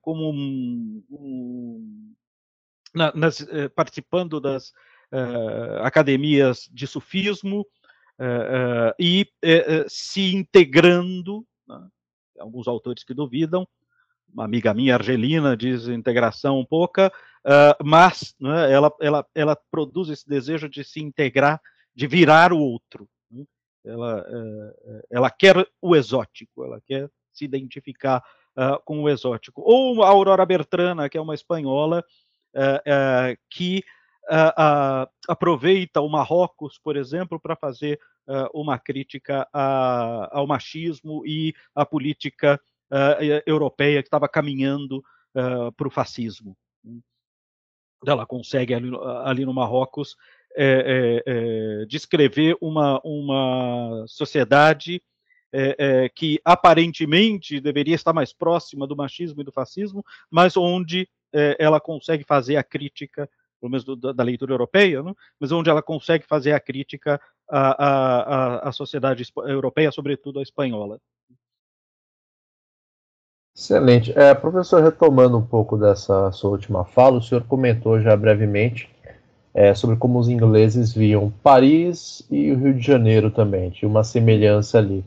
[0.00, 2.14] como um, um,
[2.94, 4.72] na, nas, participando das
[5.82, 7.66] academias de sufismo
[8.98, 9.26] e
[9.88, 11.86] se integrando, né?
[12.38, 13.68] alguns autores que duvidam,
[14.34, 17.10] uma amiga minha argelina diz integração pouca,
[17.46, 21.60] uh, mas né, ela, ela, ela produz esse desejo de se integrar,
[21.94, 23.08] de virar o outro.
[23.30, 23.44] Né?
[23.84, 28.22] Ela, uh, ela quer o exótico, ela quer se identificar
[28.58, 29.62] uh, com o exótico.
[29.64, 32.04] Ou a Aurora Bertrana, que é uma espanhola,
[33.50, 33.82] que
[35.26, 37.98] aproveita o Marrocos, por exemplo, para fazer
[38.54, 42.60] uma crítica a, ao machismo e à política
[42.94, 44.98] uh, europeia que estava caminhando
[45.34, 46.56] uh, para o fascismo.
[48.06, 48.90] Ela consegue ali,
[49.24, 50.14] ali no Marrocos
[50.56, 55.02] é, é, descrever uma, uma sociedade
[56.14, 61.08] que aparentemente deveria estar mais próxima do machismo e do fascismo, mas onde
[61.58, 63.30] ela consegue fazer a crítica,
[63.60, 65.14] pelo menos do, da leitura europeia, né?
[65.38, 71.00] mas onde ela consegue fazer a crítica à, à, à sociedade europeia, sobretudo a espanhola.
[73.56, 74.12] Excelente.
[74.18, 78.90] É, professor, retomando um pouco dessa sua última fala, o senhor comentou já brevemente
[79.54, 84.02] é, sobre como os ingleses viam Paris e o Rio de Janeiro também, tinha uma
[84.02, 85.04] semelhança ali.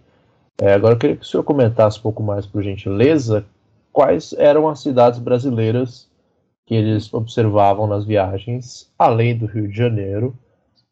[0.60, 3.45] É, agora eu queria que o senhor comentasse um pouco mais, por gentileza,
[3.91, 6.08] quais eram as cidades brasileiras
[6.66, 10.34] que eles observavam nas viagens, além do Rio de Janeiro,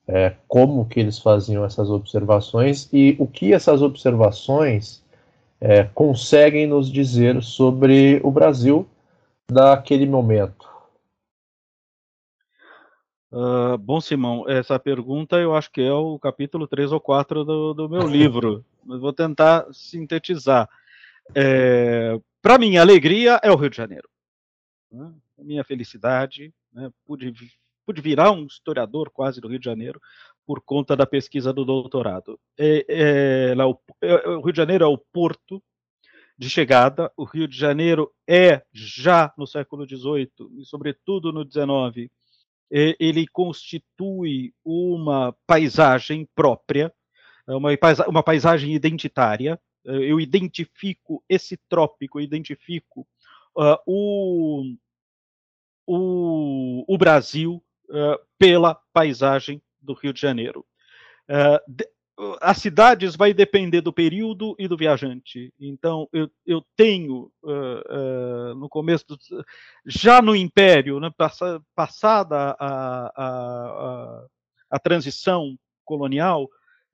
[0.07, 5.04] é, como que eles faziam essas observações e o que essas observações
[5.67, 8.87] é, conseguem nos dizer sobre o Brasil
[9.51, 10.69] daquele momento?
[13.31, 17.73] Uh, bom, Simão, essa pergunta eu acho que é o capítulo 3 ou 4 do,
[17.73, 20.69] do meu livro, mas vou tentar sintetizar.
[21.33, 24.07] É, Para minha alegria é o Rio de Janeiro.
[24.91, 25.11] Né?
[25.39, 26.91] Minha felicidade, né?
[27.07, 27.33] pude,
[27.87, 29.99] pude virar um historiador quase do Rio de Janeiro,
[30.45, 32.39] por conta da pesquisa do doutorado.
[32.57, 32.85] É,
[33.49, 35.61] é, lá, o, é, o Rio de Janeiro é o porto
[36.37, 37.11] de chegada.
[37.17, 40.29] O Rio de Janeiro é, já no século XVIII,
[40.59, 42.11] e sobretudo no XIX,
[42.69, 46.91] ele constitui uma paisagem própria,
[47.47, 47.69] uma,
[48.07, 49.59] uma paisagem identitária.
[49.83, 53.07] Eu identifico esse trópico, identifico
[53.55, 54.75] uh, o,
[55.85, 60.65] o, o Brasil uh, pela paisagem do Rio de Janeiro.
[61.29, 61.87] Uh, de,
[62.41, 65.53] as cidades vai depender do período e do viajante.
[65.59, 69.17] Então, eu, eu tenho, uh, uh, no começo, do,
[69.85, 74.25] já no Império, né, passa, passada a, a,
[74.71, 76.45] a, transição colonial,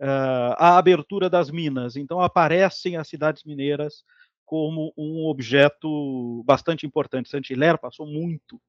[0.02, 1.96] uh, a abertura das minas.
[1.96, 4.04] Então, aparecem as cidades mineiras
[4.44, 7.30] como um objeto bastante importante.
[7.30, 8.60] Saint-Hilaire passou muito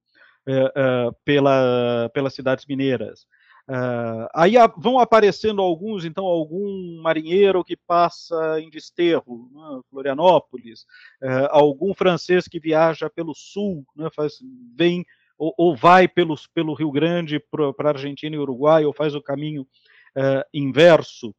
[1.24, 3.26] pela, pelas cidades mineiras.
[3.68, 10.82] Uh, aí a, vão aparecendo alguns, então, algum marinheiro que passa em desterro, né, Florianópolis,
[11.22, 14.34] uh, algum francês que viaja pelo sul, né, faz,
[14.74, 15.06] vem
[15.38, 17.40] ou, ou vai pelos, pelo Rio Grande
[17.76, 21.34] para Argentina e Uruguai, ou faz o caminho uh, inverso.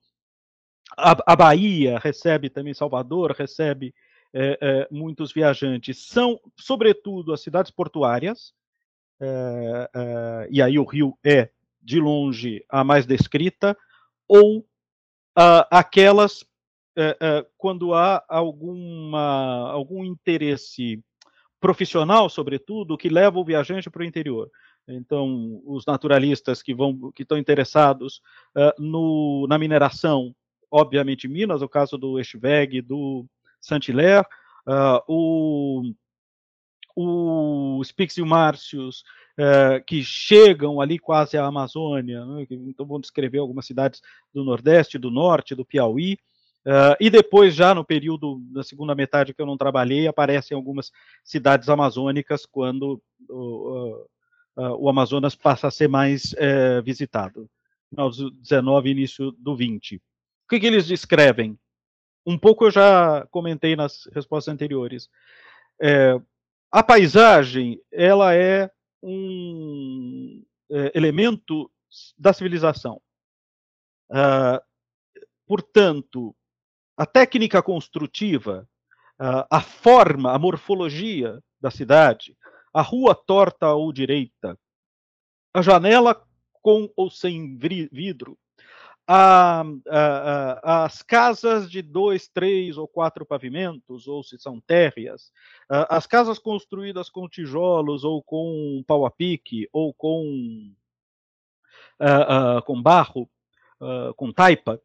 [0.98, 3.96] A, a, Bahia recebe também, Salvador recebe
[4.32, 6.06] eh, eh, muitos viajantes.
[6.06, 8.54] São, sobretudo, as cidades portuárias,
[10.52, 11.50] e aí o Rio é
[11.84, 13.78] de longe a mais descrita,
[14.28, 21.04] ou uh, aquelas uh, uh, quando há alguma, algum interesse
[21.60, 24.50] profissional, sobretudo, que leva o viajante para o interior.
[24.88, 28.22] Então, os naturalistas que vão, que estão interessados
[28.78, 30.36] no, na mineração,
[30.70, 33.26] obviamente Minas, o caso do Eschweg, do
[33.62, 34.28] Saint-Hilaire,
[35.08, 35.84] o
[36.96, 39.04] o Spix e o Márcios,
[39.38, 44.02] é, que chegam ali quase à Amazônia, né, então vão descrever algumas cidades
[44.34, 46.20] do Nordeste, do Norte, do Piauí,
[46.68, 50.92] uh, e depois, já no período da segunda metade que eu não trabalhei, aparecem algumas
[51.24, 54.08] cidades amazônicas quando uh,
[54.56, 57.50] o Amazonas passa a ser mais é, visitado,
[57.90, 59.96] final do 19 início do 20.
[59.96, 60.00] O
[60.50, 61.58] que, que eles descrevem?
[62.26, 65.10] Um pouco eu já comentei nas respostas anteriores.
[65.82, 66.20] É,
[66.72, 68.70] a paisagem, ela é
[69.04, 71.70] um é, elemento
[72.18, 73.02] da civilização.
[74.10, 74.60] Uh,
[75.46, 76.36] portanto,
[76.98, 78.68] a técnica construtiva,
[79.20, 82.36] uh, a forma, a morfologia da cidade,
[82.74, 84.58] a rua torta ou direita,
[85.54, 86.26] a janela
[86.62, 88.38] com ou sem vidro,
[89.08, 95.32] a, a, as casas de dois, três ou quatro pavimentos, ou se são térreas,
[95.70, 100.74] as casas construídas com tijolos ou com pau a pique ou com,
[102.66, 103.30] com barro,
[104.16, 104.80] com taipa,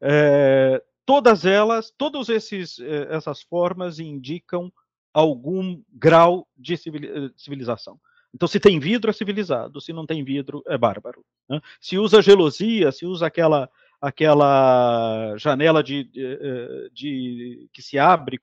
[0.00, 4.72] é, todas elas, todas eh, essas formas indicam
[5.12, 8.00] algum grau de eh, civilização.
[8.34, 9.80] Então, se tem vidro, é civilizado.
[9.80, 11.24] Se não tem vidro, é bárbaro.
[11.48, 11.60] Né?
[11.80, 13.70] Se usa gelosia, se usa aquela,
[14.00, 18.40] aquela janela de, de, eh, de que se abre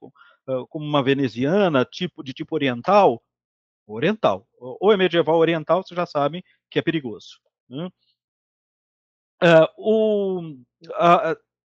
[0.69, 3.21] como uma veneziana, tipo de tipo oriental,
[3.85, 4.47] oriental.
[4.57, 7.39] Ou é medieval oriental, vocês já sabem que é perigoso.
[7.69, 7.89] Né?
[9.43, 10.57] Uh, o,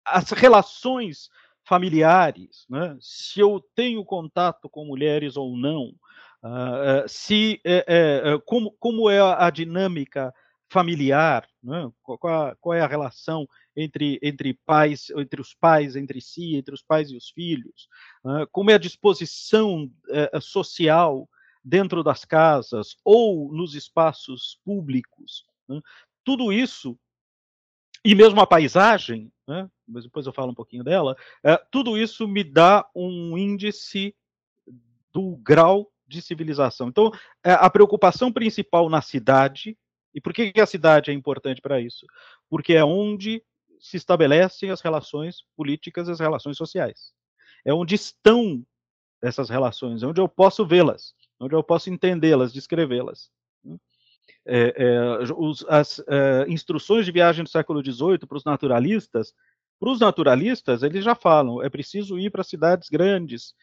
[0.04, 1.28] as relações
[1.64, 2.96] familiares, né?
[3.00, 5.92] se eu tenho contato com mulheres ou não,
[6.42, 10.32] uh, se é, é, como, como é a dinâmica
[10.68, 11.90] familiar, né?
[12.02, 16.82] qual, qual, é a relação entre, entre pais, entre os pais entre si, entre os
[16.82, 17.88] pais e os filhos,
[18.24, 19.90] uh, como é a disposição
[20.40, 21.28] social
[21.62, 25.44] dentro das casas ou nos espaços públicos.
[25.68, 25.80] Né?
[26.24, 26.98] Tudo isso
[28.04, 31.16] e mesmo a paisagem, né, mas depois eu falo um pouquinho dela,
[31.72, 34.14] tudo isso me dá um índice
[35.12, 36.88] do grau de civilização.
[36.88, 37.10] Então,
[37.44, 39.76] é, a preocupação principal na cidade,
[40.14, 42.06] e por que, a cidade é importante para isso?
[42.48, 43.42] Porque é onde
[43.80, 47.12] se estabelecem as relações políticas as relações sociais.
[47.64, 48.64] É onde estão
[49.22, 53.30] essas relações, é onde eu posso vê-las, onde eu posso entendê-las, descrevê-las.
[54.48, 59.34] É, é, os, as é, instruções de viagem do século XVIII para os naturalistas,
[59.78, 63.54] para os naturalistas, eles já falam, é preciso ir para cidades grandes.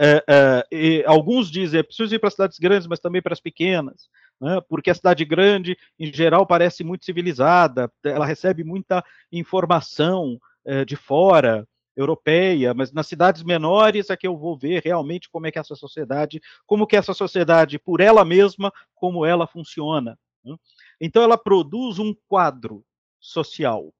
[0.00, 0.24] É,
[0.70, 4.08] é, alguns dizem, é preciso ir para cidades grandes, mas também para as pequenas,
[4.40, 10.84] né, porque a cidade grande, em geral, parece muito civilizada, ela recebe muita informação é,
[10.84, 15.52] de fora, europeia, mas nas cidades menores é que eu vou ver realmente como é
[15.52, 20.18] que essa sociedade, como que essa sociedade, por ela mesma, como ela funciona.
[20.44, 20.56] Né?
[21.00, 22.84] Então, ela produz um quadro
[23.20, 23.92] social,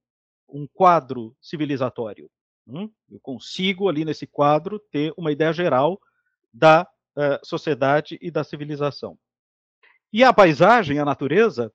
[0.48, 2.30] um quadro civilizatório.
[2.66, 2.88] Né?
[3.10, 6.00] Eu consigo, ali nesse quadro, ter uma ideia geral
[6.52, 6.82] da
[7.16, 9.18] uh, sociedade e da civilização.
[10.12, 11.72] E a paisagem, a natureza,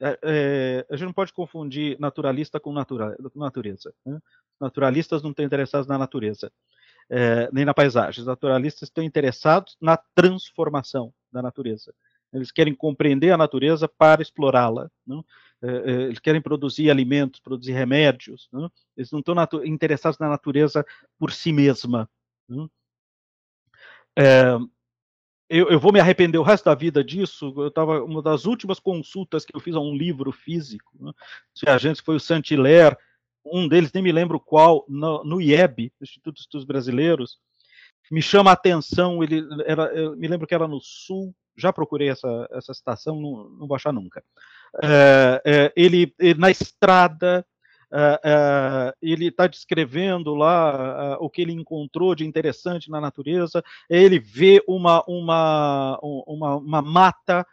[0.00, 3.92] é, é, a gente não pode confundir naturalista com natura, natureza.
[4.04, 4.20] Né?
[4.60, 6.52] Naturalistas não estão interessados na natureza,
[7.10, 8.20] é, nem na paisagem.
[8.20, 11.92] Os naturalistas estão interessados na transformação da natureza.
[12.32, 14.90] Eles querem compreender a natureza para explorá-la.
[15.08, 15.22] É, é,
[15.62, 18.48] eles querem produzir alimentos, produzir remédios.
[18.52, 18.70] Não?
[18.96, 20.84] Eles não estão interessados na natureza
[21.18, 22.08] por si mesma.
[24.16, 24.56] É,
[25.48, 27.52] eu, eu, vou me arrepender o resto da vida disso.
[27.56, 30.92] Eu estava uma das últimas consultas que eu fiz a um livro físico.
[31.00, 31.12] Né?
[31.54, 32.96] Os viajantes foi o Saint-Hilaire,
[33.44, 37.38] um deles nem me lembro qual, no, no IEB, Instituto de Estudos Brasileiros.
[38.10, 39.22] Me chama a atenção.
[39.22, 43.66] Ele era, me lembro que era no Sul já procurei essa, essa citação, não, não
[43.66, 44.24] vou achar nunca.
[44.82, 47.44] É, é, ele, ele, na estrada,
[47.92, 53.62] é, ele está descrevendo lá o que ele encontrou de interessante na natureza.
[53.88, 57.46] Ele vê uma, uma, uma, uma mata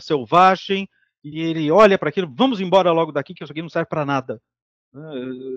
[0.00, 0.88] selvagem
[1.24, 2.32] e ele olha para aquilo.
[2.32, 4.40] Vamos embora logo daqui, que isso aqui não serve para nada.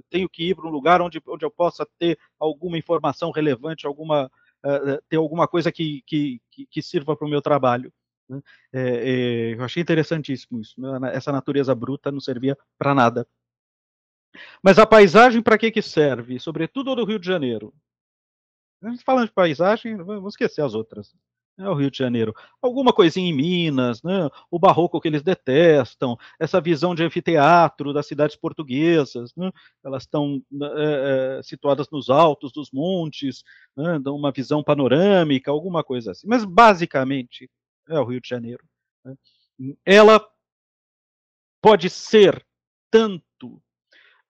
[0.09, 4.31] Tenho que ir para um lugar onde, onde eu possa ter alguma informação relevante, alguma
[5.07, 7.93] ter alguma coisa que, que, que sirva para o meu trabalho.
[8.29, 8.41] Né?
[8.73, 10.79] É, é, eu achei interessantíssimo isso.
[10.79, 11.15] Né?
[11.15, 13.27] Essa natureza bruta não servia para nada.
[14.61, 16.39] Mas a paisagem para que, que serve?
[16.39, 17.73] Sobretudo do Rio de Janeiro.
[18.83, 21.13] A gente falando de paisagem, vamos esquecer as outras
[21.57, 22.33] né, o Rio de Janeiro.
[22.61, 28.07] Alguma coisinha em Minas, né, o barroco que eles detestam, essa visão de anfiteatro das
[28.07, 29.51] cidades portuguesas, né,
[29.83, 33.43] elas estão é, é, situadas nos altos dos montes,
[33.75, 36.27] né, uma visão panorâmica, alguma coisa assim.
[36.27, 37.49] Mas basicamente
[37.89, 38.63] é o Rio de Janeiro.
[39.03, 39.15] Né.
[39.85, 40.25] Ela
[41.61, 42.45] pode ser
[42.91, 43.61] tanto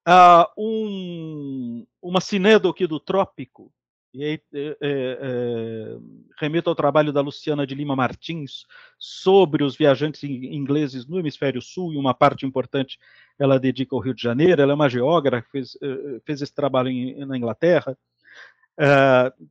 [0.07, 3.71] uh, um, uma sinédoque do trópico,
[4.13, 5.97] e aí é, é,
[6.39, 8.65] remeto ao trabalho da Luciana de Lima Martins
[8.97, 12.97] sobre os viajantes ingleses no hemisfério sul, e uma parte importante
[13.37, 14.61] ela dedica ao Rio de Janeiro.
[14.61, 15.77] Ela é uma geógrafa, fez,
[16.23, 17.97] fez esse trabalho em, na Inglaterra,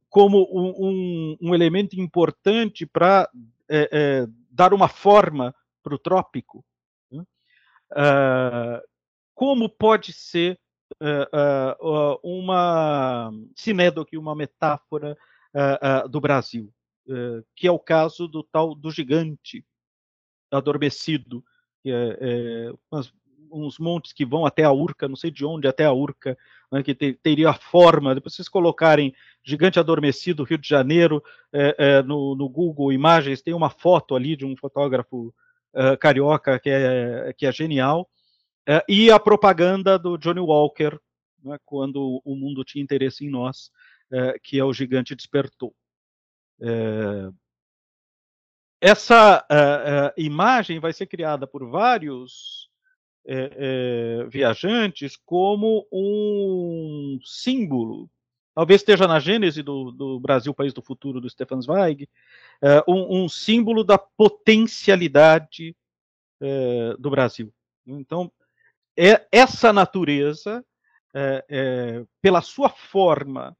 [0.08, 3.28] como um, um, elemento importante para
[4.50, 6.64] dar uma forma para o trópico.
[7.10, 7.24] Né?
[9.34, 10.58] como pode ser
[11.02, 15.16] uh, uh, uma sinédoque, uma metáfora
[15.54, 16.72] uh, do Brasil.
[17.06, 19.64] uh, que é o caso do tal do gigante
[20.50, 21.44] adormecido,
[21.82, 22.72] que é, é
[23.54, 26.36] uns montes que vão até a Urca, não sei de onde até a Urca,
[26.70, 31.22] né, que te, teria a forma, depois vocês colocarem gigante adormecido Rio de Janeiro
[31.52, 35.32] é, é, no, no, Google Imagens, tem uma foto ali de um fotógrafo
[35.72, 38.10] uh, carioca que é, que é genial,
[38.68, 40.98] uh, e a propaganda do Johnny Walker,
[41.42, 43.70] né, quando o mundo tinha interesse em nós,
[44.12, 45.74] uh, que é o Gigante Despertou.
[48.80, 49.44] essa
[50.16, 52.68] imagem vai ser criada por vários
[54.28, 58.10] viajantes como um símbolo
[58.54, 62.08] talvez esteja na gênese do, do Brasil, País do Futuro, do Stefan Zweig,
[62.62, 65.76] é, um, um, símbolo da potencialidade
[66.40, 67.52] é, do Brasil.
[67.86, 68.30] Então,
[68.96, 70.64] é, essa natureza,
[71.12, 73.56] é, é pela sua forma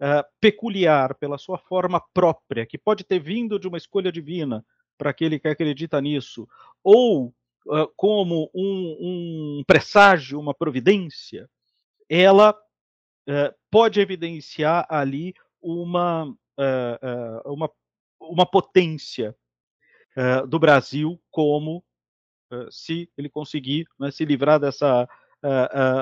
[0.00, 4.64] é, peculiar, pela sua forma própria, que pode ter vindo de uma escolha divina
[4.96, 6.48] para aquele que acredita nisso,
[6.82, 7.34] ou
[7.96, 8.96] como um,
[9.60, 11.48] um presságio, uma providência,
[12.08, 12.56] ela
[13.26, 17.70] eh, pode evidenciar ali uma, uh, uh, uma,
[18.20, 19.36] uma potência
[20.48, 21.84] do Brasil como
[22.72, 25.08] se ele conseguir né, se livrar dessa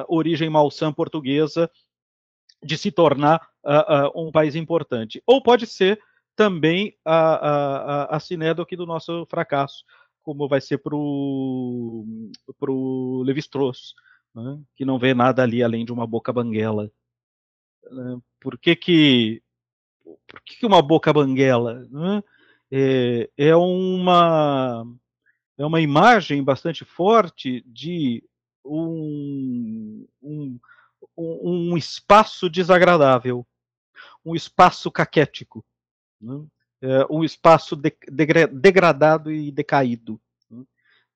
[0.09, 1.71] origem malsã portuguesa
[2.65, 3.47] de se tornar
[4.15, 5.23] um país importante.
[5.27, 6.01] Ou pode ser
[6.35, 9.85] também a, a, a sinédoque do nosso fracasso,
[10.27, 13.95] como vai ser para o Levi-Strauss,
[14.35, 16.91] né, que não vê nada ali além de uma boca banguela.
[17.85, 18.19] Né?
[18.41, 19.41] Por que que,
[20.27, 21.87] por que, que uma boca banguela?
[21.89, 22.25] Né?
[22.73, 24.85] É, é, uma,
[25.57, 28.29] é uma imagem bastante forte de
[28.65, 30.59] um, um,
[31.17, 33.47] um espaço desagradável,
[34.25, 35.65] um espaço caquético,
[36.21, 36.45] né?
[36.87, 40.21] É, um espaço de, de, degradado e decaído.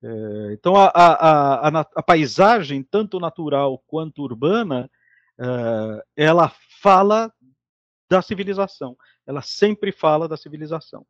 [0.03, 4.89] É, então, a, a, a, a, paisagem, tanto natural quanto urbana,
[5.39, 7.31] uh, ela fala
[8.09, 8.97] da civilização.
[9.25, 11.05] Ela sempre fala da civilização.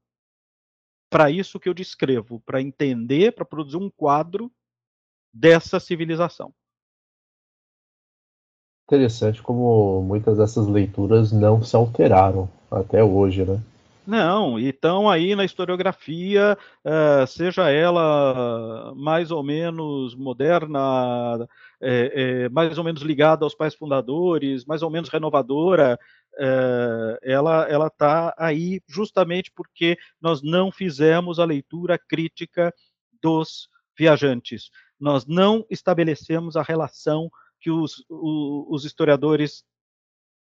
[1.09, 4.51] Para isso que eu descrevo, para entender, para produzir um quadro
[5.33, 6.53] dessa civilização.
[8.85, 13.59] Interessante como muitas dessas leituras não se alteraram até hoje, né?
[14.11, 21.47] Não, e estão aí na historiografia, uh, seja ela mais ou menos moderna,
[21.79, 25.97] é, é, mais ou menos ligada aos pais fundadores, mais ou menos renovadora,
[26.37, 32.73] é, ela está aí justamente porque nós não fizemos a leitura crítica
[33.23, 37.31] dos viajantes, nós não estabelecemos a relação
[37.61, 39.63] que os, os historiadores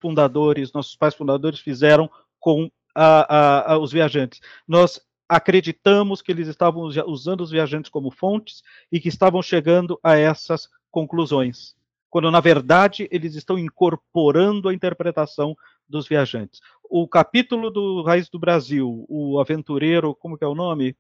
[0.02, 2.10] fundadores, nossos pais fundadores fizeram
[2.40, 4.42] com a, a, a, os viajantes.
[4.68, 8.62] Nós acreditamos que eles estavam usando os viajantes como fontes
[8.92, 11.76] e que estavam chegando a essas conclusões,
[12.10, 15.56] quando na verdade eles estão incorporando a interpretação
[15.88, 16.60] dos viajantes.
[16.84, 20.96] O capítulo do Raiz do Brasil, o aventureiro, como que é o nome?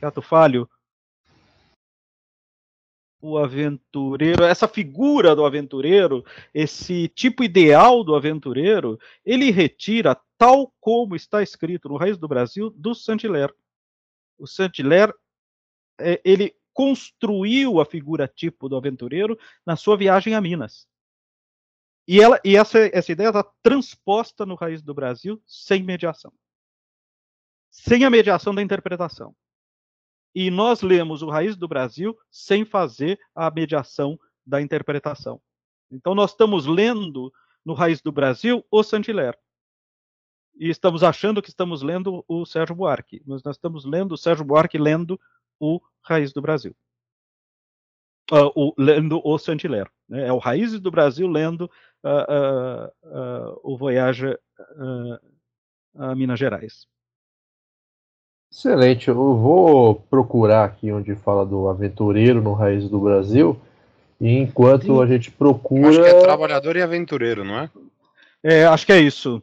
[0.00, 0.68] Cato Falho,
[3.22, 11.14] o aventureiro, essa figura do aventureiro, esse tipo ideal do aventureiro, ele retira, tal como
[11.14, 13.54] está escrito no Raiz do Brasil, do Saint-Hilaire.
[14.36, 15.14] O Saint-Hilaire,
[16.00, 20.88] é, ele construiu a figura tipo do aventureiro na sua viagem a Minas.
[22.08, 26.32] E, ela, e essa, essa ideia está transposta no Raiz do Brasil sem mediação.
[27.70, 29.32] Sem a mediação da interpretação
[30.34, 35.40] e nós lemos o Raiz do Brasil sem fazer a mediação da interpretação.
[35.90, 37.32] Então nós estamos lendo
[37.64, 39.36] no Raiz do Brasil o Saint-Hilaire.
[40.58, 44.44] E estamos achando que estamos lendo o Sérgio Buarque, mas nós estamos lendo o Sérgio
[44.44, 45.20] Buarque lendo
[45.58, 46.74] o Raiz do Brasil.
[48.30, 49.90] Uh, o, lendo o Saint-Hilaire.
[50.08, 50.28] Né?
[50.28, 51.70] É o Raízes do Brasil lendo
[52.02, 54.38] uh, uh, o Voyage
[55.94, 56.86] a Minas Gerais.
[58.52, 63.58] Excelente, eu vou procurar aqui onde fala do aventureiro no Raiz do Brasil.
[64.20, 65.02] E enquanto Sim.
[65.02, 65.88] a gente procura.
[65.88, 67.70] Acho que é trabalhador e aventureiro, não é?
[68.44, 69.42] É, acho que é isso.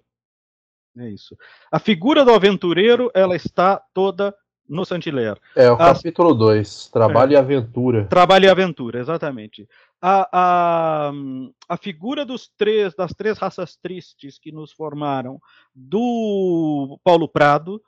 [0.96, 1.36] É isso.
[1.72, 4.34] A figura do aventureiro, ela está toda
[4.68, 5.40] no Saint-Hilaire.
[5.56, 5.78] É, o a...
[5.78, 7.34] capítulo 2, Trabalho é.
[7.34, 8.06] e Aventura.
[8.06, 9.68] Trabalho e Aventura, exatamente.
[10.00, 11.12] A, a,
[11.68, 15.40] a figura dos três, das três raças tristes que nos formaram,
[15.74, 17.82] do Paulo Prado,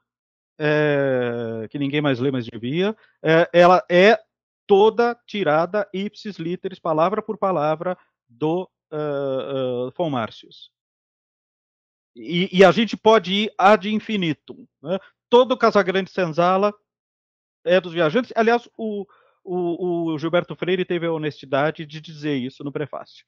[0.64, 4.20] é, que ninguém mais lê, mas devia, é, ela é
[4.68, 7.98] toda tirada ipsis literis, palavra por palavra,
[8.30, 10.12] do uh, uh, Von.
[12.16, 14.68] E, e, a gente pode ir ad infinitum.
[14.82, 15.00] Né?
[15.30, 16.74] Todo Casagrande Senzala
[17.66, 18.32] é dos viajantes.
[18.36, 19.08] Aliás, o,
[19.44, 23.26] o, o, Gilberto Freire teve a honestidade de dizer isso no prefácio.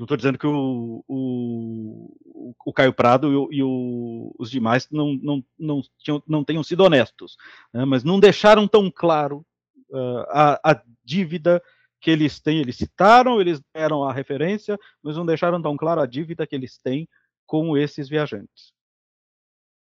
[0.00, 5.12] Não estou dizendo que o, o, o Caio Prado e, e o, os demais não,
[5.22, 7.36] não, não, tinham, não tenham sido honestos,
[7.70, 7.84] né?
[7.84, 9.44] mas não deixaram tão claro
[9.90, 11.62] uh, a, a dívida
[12.00, 12.60] que eles têm.
[12.60, 16.78] Eles citaram, eles deram a referência, mas não deixaram tão claro a dívida que eles
[16.78, 17.06] têm
[17.44, 18.72] com esses viajantes.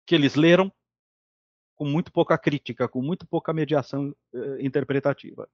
[0.05, 0.69] Que eles leram
[1.75, 5.47] com muito pouca crítica, com muito pouca mediação uh, interpretativa.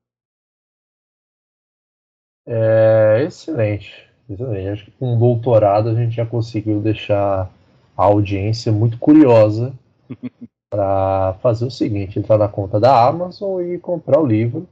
[2.48, 4.09] É excelente.
[4.30, 4.68] Excelente.
[4.70, 7.50] Acho que com um doutorado a gente já conseguiu deixar
[7.98, 9.74] a audiência muito curiosa
[10.70, 14.68] para fazer o seguinte: entrar na conta da Amazon e comprar o livro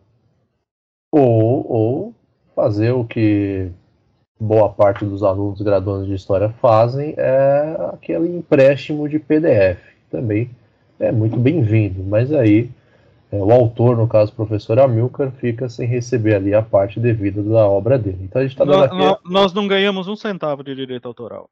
[1.12, 2.14] ou, ou
[2.56, 3.72] fazer o que
[4.40, 9.80] boa parte dos alunos graduandos de História fazem, é aquele empréstimo de PDF.
[10.12, 10.50] Também
[11.00, 12.70] é muito bem-vindo, mas aí
[13.32, 17.44] é, o autor, no caso o professor Amilcar, fica sem receber ali a parte devida
[17.44, 18.20] da obra dele.
[18.22, 19.32] Então a gente tá dando nós, aqui...
[19.32, 21.50] nós não ganhamos um centavo de direito autoral.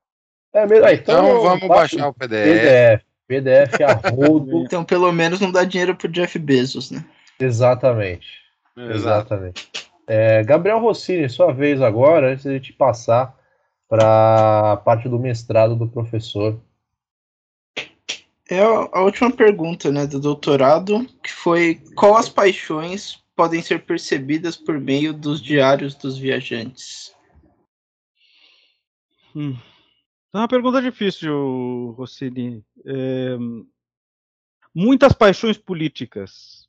[0.53, 3.03] É mesmo, então, então vamos baixar o PDF.
[3.27, 4.63] PDF, PDF a rodo.
[4.63, 7.03] então pelo menos não dá dinheiro pro Jeff Bezos, né?
[7.39, 8.27] Exatamente.
[8.77, 9.69] Exatamente.
[10.07, 13.35] É, Gabriel Rossini, sua vez agora, antes de a gente passar
[13.87, 16.59] para a parte do mestrado do professor.
[18.49, 24.55] É a última pergunta né, do doutorado, que foi qual as paixões podem ser percebidas
[24.55, 27.15] por meio dos diários dos viajantes?
[29.35, 29.57] Hum.
[30.33, 32.63] É uma pergunta difícil, Rossini.
[32.85, 33.35] É,
[34.73, 36.64] muitas paixões políticas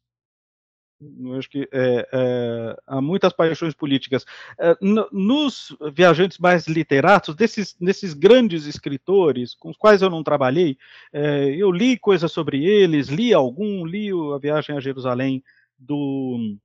[1.01, 4.25] eu acho que é, é, há muitas paixões políticas.
[4.59, 4.77] É,
[5.13, 10.79] nos viajantes mais literatos, desses, desses grandes escritores com os quais eu não trabalhei,
[11.13, 15.43] é, eu li coisas sobre eles, li algum, li A Viagem a Jerusalém
[15.79, 16.57] do,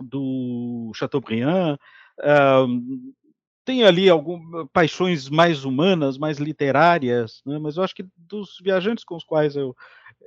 [0.00, 1.76] do Chateaubriand,
[2.20, 2.66] é,
[3.64, 9.04] tem ali algumas paixões mais humanas, mais literárias, né, mas eu acho que dos viajantes
[9.04, 9.76] com os quais eu,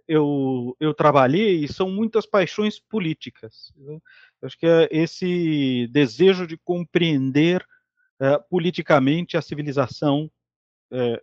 [0.08, 3.74] eu, eu trabalhei são muitas paixões políticas.
[3.78, 4.00] Né?
[4.42, 7.66] Acho que é esse desejo de compreender
[8.20, 10.30] é, politicamente a civilização
[10.92, 11.22] é,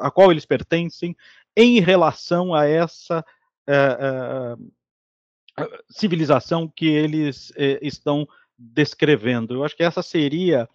[0.00, 1.16] a qual eles pertencem
[1.56, 3.24] em relação a essa
[5.88, 8.26] civilização que eles estão
[8.58, 9.54] descrevendo.
[9.54, 10.68] Eu acho que essa seria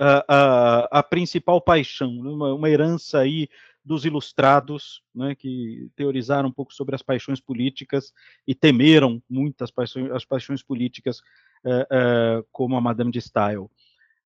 [0.00, 2.30] a, a, a principal paixão, né?
[2.30, 3.48] uma, uma herança aí
[3.84, 8.12] dos ilustrados, né, que teorizaram um pouco sobre as paixões políticas
[8.46, 11.20] e temeram muito as paixões, as paixões políticas,
[11.64, 13.70] é, é, como a Madame de Stael,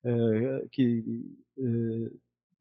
[0.05, 1.03] é, que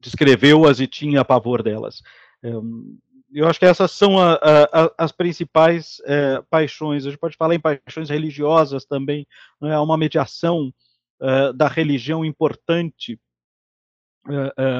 [0.00, 2.02] descreveu-as e tinha pavor delas.
[2.42, 6.00] eu acho que essas são a, a, as principais
[6.48, 7.04] paixões.
[7.04, 9.26] A gente pode falar em paixões religiosas também.
[9.60, 10.72] Né, há uma mediação
[11.54, 13.18] da religião importante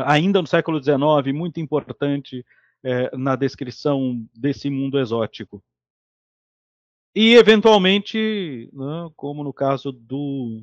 [0.05, 2.45] ainda no século XIX, muito importante
[2.85, 5.63] uh, na descrição desse mundo exótico.
[7.15, 10.63] E, eventualmente, né, como no caso do.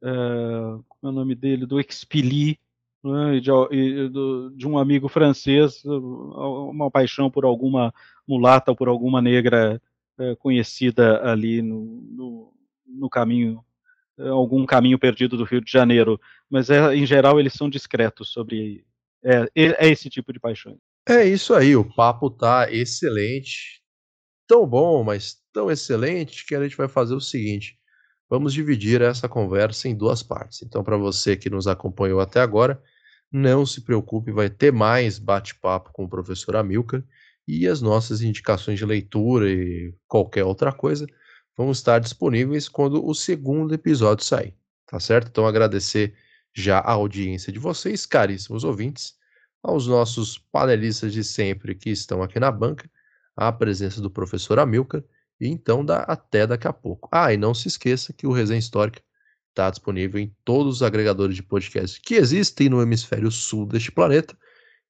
[0.00, 1.66] como é o nome dele?
[1.66, 2.58] Do Expili,
[3.04, 3.50] né, de,
[4.56, 7.92] de, um amigo francês, uma paixão por alguma
[8.26, 9.80] mulata ou por alguma negra
[10.38, 12.54] conhecida ali no, no,
[12.86, 13.62] no caminho
[14.28, 18.84] algum caminho perdido do Rio de Janeiro, mas é, em geral eles são discretos sobre
[19.24, 20.78] é, é esse tipo de paixão.
[21.08, 23.82] É isso aí, o papo tá excelente,
[24.46, 27.78] tão bom, mas tão excelente que a gente vai fazer o seguinte:
[28.28, 30.62] vamos dividir essa conversa em duas partes.
[30.62, 32.82] Então, para você que nos acompanhou até agora,
[33.32, 37.02] não se preocupe, vai ter mais bate-papo com o professor Amilcar
[37.46, 41.06] e as nossas indicações de leitura e qualquer outra coisa
[41.60, 44.56] vão estar disponíveis quando o segundo episódio sair,
[44.86, 45.28] tá certo?
[45.28, 46.14] Então agradecer
[46.54, 49.14] já a audiência de vocês, caríssimos ouvintes,
[49.62, 52.90] aos nossos panelistas de sempre que estão aqui na banca,
[53.36, 55.04] a presença do professor Amilcar,
[55.38, 57.10] e então dá até daqui a pouco.
[57.12, 59.02] Ah, e não se esqueça que o Resenha Histórica
[59.50, 64.34] está disponível em todos os agregadores de podcast que existem no hemisfério sul deste planeta.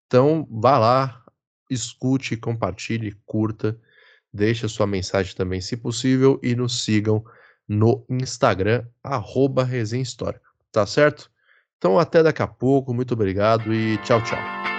[0.06, 1.24] Então vá lá,
[1.68, 3.76] escute, compartilhe, curta
[4.32, 7.24] Deixe sua mensagem também, se possível, e nos sigam
[7.68, 9.64] no Instagram, arroba
[10.72, 11.30] Tá certo?
[11.78, 14.69] Então até daqui a pouco, muito obrigado e tchau, tchau.